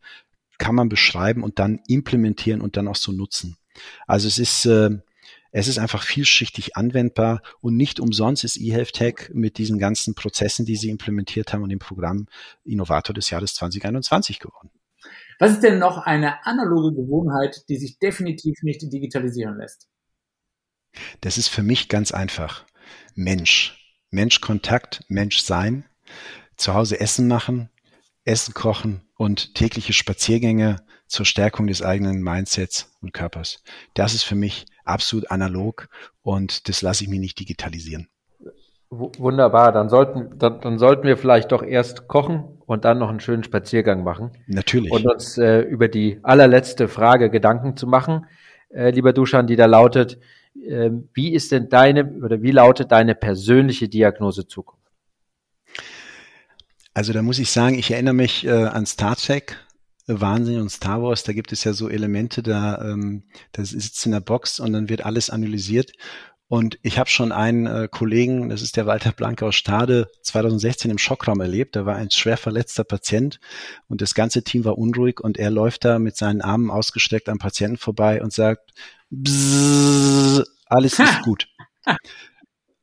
kann 0.57 0.75
man 0.75 0.89
beschreiben 0.89 1.43
und 1.43 1.59
dann 1.59 1.79
implementieren 1.87 2.61
und 2.61 2.77
dann 2.77 2.87
auch 2.87 2.95
so 2.95 3.11
nutzen. 3.11 3.57
Also 4.05 4.27
es 4.27 4.39
ist 4.39 4.65
äh, 4.65 4.97
es 5.57 5.67
ist 5.67 5.79
einfach 5.79 6.03
vielschichtig 6.03 6.77
anwendbar 6.77 7.41
und 7.61 7.75
nicht 7.75 7.99
umsonst 7.99 8.43
ist 8.43 8.57
eHealth 8.57 9.31
mit 9.33 9.57
diesen 9.57 9.79
ganzen 9.79 10.13
Prozessen, 10.13 10.67
die 10.67 10.75
sie 10.75 10.91
implementiert 10.91 11.51
haben 11.51 11.63
und 11.63 11.69
dem 11.69 11.79
Programm 11.79 12.27
Innovator 12.63 13.15
des 13.15 13.31
Jahres 13.31 13.55
2021 13.55 14.37
geworden. 14.37 14.69
Was 15.39 15.53
ist 15.53 15.63
denn 15.63 15.79
noch 15.79 15.97
eine 15.97 16.45
analoge 16.45 16.95
Gewohnheit, 16.95 17.63
die 17.69 17.77
sich 17.77 17.97
definitiv 17.97 18.61
nicht 18.61 18.83
digitalisieren 18.83 19.57
lässt? 19.57 19.87
Das 21.21 21.39
ist 21.39 21.47
für 21.47 21.63
mich 21.63 21.89
ganz 21.89 22.11
einfach. 22.11 22.67
Mensch. 23.15 23.97
Mensch-Kontakt, 24.11 25.05
Mensch 25.07 25.39
sein, 25.39 25.85
zu 26.55 26.75
Hause 26.75 26.99
Essen 26.99 27.27
machen, 27.27 27.71
Essen 28.27 28.53
kochen 28.53 29.01
und 29.15 29.55
tägliche 29.55 29.93
Spaziergänge 29.93 30.77
zur 31.07 31.25
Stärkung 31.25 31.67
des 31.67 31.81
eigenen 31.81 32.21
Mindsets 32.21 32.91
und 33.01 33.13
Körpers. 33.13 33.63
Das 33.93 34.13
ist 34.13 34.23
für 34.23 34.35
mich 34.35 34.65
absolut 34.83 35.31
analog 35.31 35.87
und 36.21 36.67
das 36.67 36.81
lasse 36.81 37.03
ich 37.03 37.09
mir 37.09 37.19
nicht 37.19 37.39
digitalisieren. 37.39 38.09
Wunderbar, 38.89 39.71
dann 39.73 39.89
sollten, 39.89 40.37
dann, 40.37 40.61
dann, 40.61 40.79
sollten 40.79 41.03
wir 41.03 41.17
vielleicht 41.17 41.51
doch 41.51 41.61
erst 41.61 42.07
kochen 42.07 42.45
und 42.65 42.85
dann 42.85 42.99
noch 42.99 43.09
einen 43.09 43.19
schönen 43.19 43.43
Spaziergang 43.43 44.03
machen. 44.03 44.31
Natürlich. 44.47 44.91
Und 44.91 45.05
uns 45.05 45.37
äh, 45.37 45.59
über 45.59 45.89
die 45.89 46.19
allerletzte 46.23 46.87
Frage 46.87 47.29
Gedanken 47.29 47.75
zu 47.75 47.85
machen, 47.85 48.27
äh, 48.69 48.91
lieber 48.91 49.11
Duschan, 49.11 49.45
die 49.45 49.57
da 49.57 49.65
lautet, 49.65 50.19
äh, 50.55 50.89
wie 51.13 51.33
ist 51.33 51.51
denn 51.51 51.67
deine 51.67 52.13
oder 52.23 52.41
wie 52.41 52.51
lautet 52.51 52.91
deine 52.93 53.13
persönliche 53.13 53.89
Diagnose 53.89 54.47
Zukunft? 54.47 54.76
Also 56.97 57.13
da 57.13 57.21
muss 57.21 57.37
ich 57.37 57.51
sagen, 57.51 57.77
ich 57.77 57.91
erinnere 57.91 58.15
mich 58.15 58.43
äh, 58.43 58.49
an 58.49 58.87
Star 58.87 59.15
Trek, 59.15 59.63
Wahnsinn 60.07 60.59
und 60.59 60.71
Star 60.71 61.03
Wars, 61.03 61.21
da 61.21 61.31
gibt 61.31 61.51
es 61.51 61.63
ja 61.63 61.73
so 61.73 61.89
Elemente, 61.89 62.41
da, 62.41 62.81
ähm, 62.81 63.21
da 63.51 63.63
sitzt 63.63 64.03
in 64.07 64.13
der 64.13 64.19
Box 64.19 64.59
und 64.59 64.73
dann 64.73 64.89
wird 64.89 65.05
alles 65.05 65.29
analysiert. 65.29 65.91
Und 66.47 66.79
ich 66.81 66.97
habe 66.97 67.07
schon 67.07 67.31
einen 67.31 67.67
äh, 67.67 67.87
Kollegen, 67.87 68.49
das 68.49 68.63
ist 68.63 68.77
der 68.77 68.87
Walter 68.87 69.11
Blank 69.11 69.43
aus 69.43 69.53
Stade, 69.53 70.07
2016 70.23 70.89
im 70.89 70.97
Schockraum 70.97 71.39
erlebt. 71.39 71.75
Da 71.75 71.85
war 71.85 71.97
ein 71.97 72.09
schwer 72.09 72.35
verletzter 72.35 72.83
Patient 72.83 73.39
und 73.87 74.01
das 74.01 74.15
ganze 74.15 74.41
Team 74.41 74.65
war 74.65 74.79
unruhig 74.79 75.19
und 75.19 75.37
er 75.37 75.51
läuft 75.51 75.85
da 75.85 75.99
mit 75.99 76.17
seinen 76.17 76.41
Armen 76.41 76.71
ausgestreckt 76.71 77.29
am 77.29 77.37
Patienten 77.37 77.77
vorbei 77.77 78.23
und 78.23 78.33
sagt, 78.33 78.73
Bzzz, 79.11 80.49
alles 80.65 80.93
ist 80.99 81.21
gut. 81.21 81.47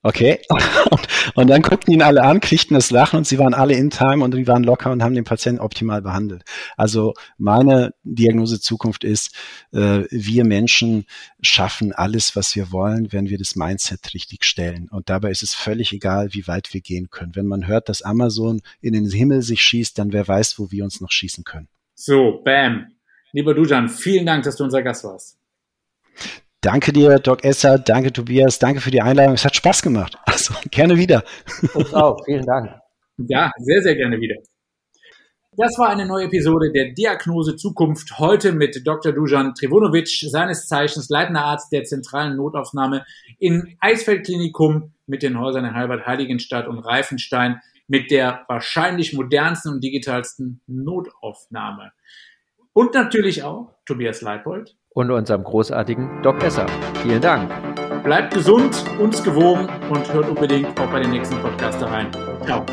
Okay. 0.05 0.39
Und, 0.91 1.09
und, 1.35 1.49
dann 1.49 1.63
guckten 1.63 1.93
ihn 1.93 2.03
alle 2.03 2.23
an, 2.23 2.39
kriegten 2.39 2.75
das 2.75 2.91
Lachen 2.91 3.17
und 3.17 3.27
sie 3.27 3.39
waren 3.39 3.55
alle 3.55 3.75
in 3.75 3.91
Time 3.91 4.23
und 4.23 4.35
die 4.35 4.47
waren 4.47 4.63
locker 4.63 4.93
und 4.93 5.03
haben 5.03 5.15
den 5.15 5.25
Patienten 5.25 5.61
optimal 5.61 6.03
behandelt. 6.03 6.45
Also 6.77 7.15
meine 7.39 7.95
Diagnose 8.05 8.61
Zukunft 8.61 9.03
ist, 9.03 9.35
äh, 9.73 10.05
wir 10.11 10.45
Menschen 10.45 11.07
schaffen 11.41 11.93
alles, 11.93 12.37
was 12.37 12.55
wir 12.55 12.71
wollen, 12.71 13.13
wenn 13.13 13.31
wir 13.31 13.39
das 13.39 13.57
Mindset 13.57 14.13
richtig 14.15 14.45
stellen. 14.45 14.89
Und 14.91 15.09
dabei 15.09 15.31
ist 15.31 15.43
es 15.43 15.55
völlig 15.55 15.93
egal, 15.93 16.35
wie 16.35 16.47
weit 16.47 16.75
wir 16.75 16.83
gehen 16.83 17.09
können. 17.11 17.35
Wenn 17.35 17.47
man 17.47 17.67
hört, 17.67 17.89
dass 17.89 18.03
Amazon 18.03 18.61
in 18.83 18.93
den 18.93 19.11
Himmel 19.11 19.43
sich 19.43 19.63
schießt, 19.63 19.99
dann 19.99 20.13
wer 20.13 20.29
weiß, 20.29 20.59
wo 20.59 20.71
wir 20.71 20.85
uns 20.85 21.01
noch 21.01 21.11
schießen 21.11 21.45
können. 21.45 21.69
So, 21.95 22.43
bam. 22.45 22.93
Lieber 23.33 23.55
Dujan, 23.55 23.89
vielen 23.89 24.27
Dank, 24.27 24.45
dass 24.45 24.57
du 24.57 24.65
unser 24.65 24.83
Gast 24.83 25.03
warst. 25.05 25.39
Danke 26.65 26.95
dir, 26.95 27.19
Doc 27.19 27.45
Esser, 27.45 27.79
danke 27.79 28.11
Tobias, 28.11 28.59
danke 28.59 28.81
für 28.81 28.91
die 28.91 29.03
Einladung. 29.03 29.35
Es 29.35 29.45
hat 29.45 29.55
Spaß 29.55 29.83
gemacht. 29.83 30.17
Also 30.25 30.55
gerne 30.71 30.97
wieder. 30.97 31.23
Uns 31.75 31.93
auch, 31.93 32.17
vielen 32.25 32.47
Dank. 32.47 32.71
Ja, 33.19 33.51
sehr, 33.59 33.83
sehr 33.83 33.95
gerne 33.95 34.19
wieder. 34.19 34.37
Das 35.53 35.79
war 35.79 35.91
eine 35.91 36.07
neue 36.07 36.25
Episode 36.25 36.73
der 36.73 36.93
Diagnose 36.93 37.57
Zukunft. 37.57 38.19
Heute 38.19 38.53
mit 38.53 38.81
Dr. 38.87 39.13
Dujan 39.13 39.55
Trivunovic, 39.55 40.09
seines 40.09 40.67
Zeichens 40.67 41.11
leitender 41.11 41.45
Arzt 41.45 41.71
der 41.71 41.85
zentralen 41.85 42.37
Notaufnahme 42.37 43.05
in 43.39 43.77
Eisfeldklinikum 43.81 44.95
mit 45.07 45.23
den 45.23 45.39
Häusern 45.39 45.67
in 45.67 45.75
Halbert 45.75 46.07
Heiligenstadt 46.07 46.67
und 46.67 46.79
Reifenstein 46.79 47.61
mit 47.89 48.11
der 48.11 48.47
wahrscheinlich 48.49 49.13
modernsten 49.13 49.75
und 49.75 49.85
digitalsten 49.85 50.63
Notaufnahme. 50.67 51.93
Und 52.73 52.95
natürlich 52.95 53.43
auch 53.43 53.71
Tobias 53.85 54.23
Leipold, 54.23 54.77
und 54.95 55.11
unserem 55.11 55.45
großartigen 55.45 56.23
Doc 56.23 56.43
Esser. 56.43 56.65
Vielen 57.03 57.21
Dank. 57.21 57.51
Bleibt 58.05 58.33
gesund, 58.33 58.83
uns 58.99 59.23
gewogen 59.23 59.69
und 59.91 60.11
hört 60.13 60.29
unbedingt 60.29 60.81
auch 60.81 60.87
bei 60.87 61.01
den 61.01 61.11
nächsten 61.11 61.37
Podcast 61.39 61.83
rein. 61.83 62.07
Ciao. 62.45 62.65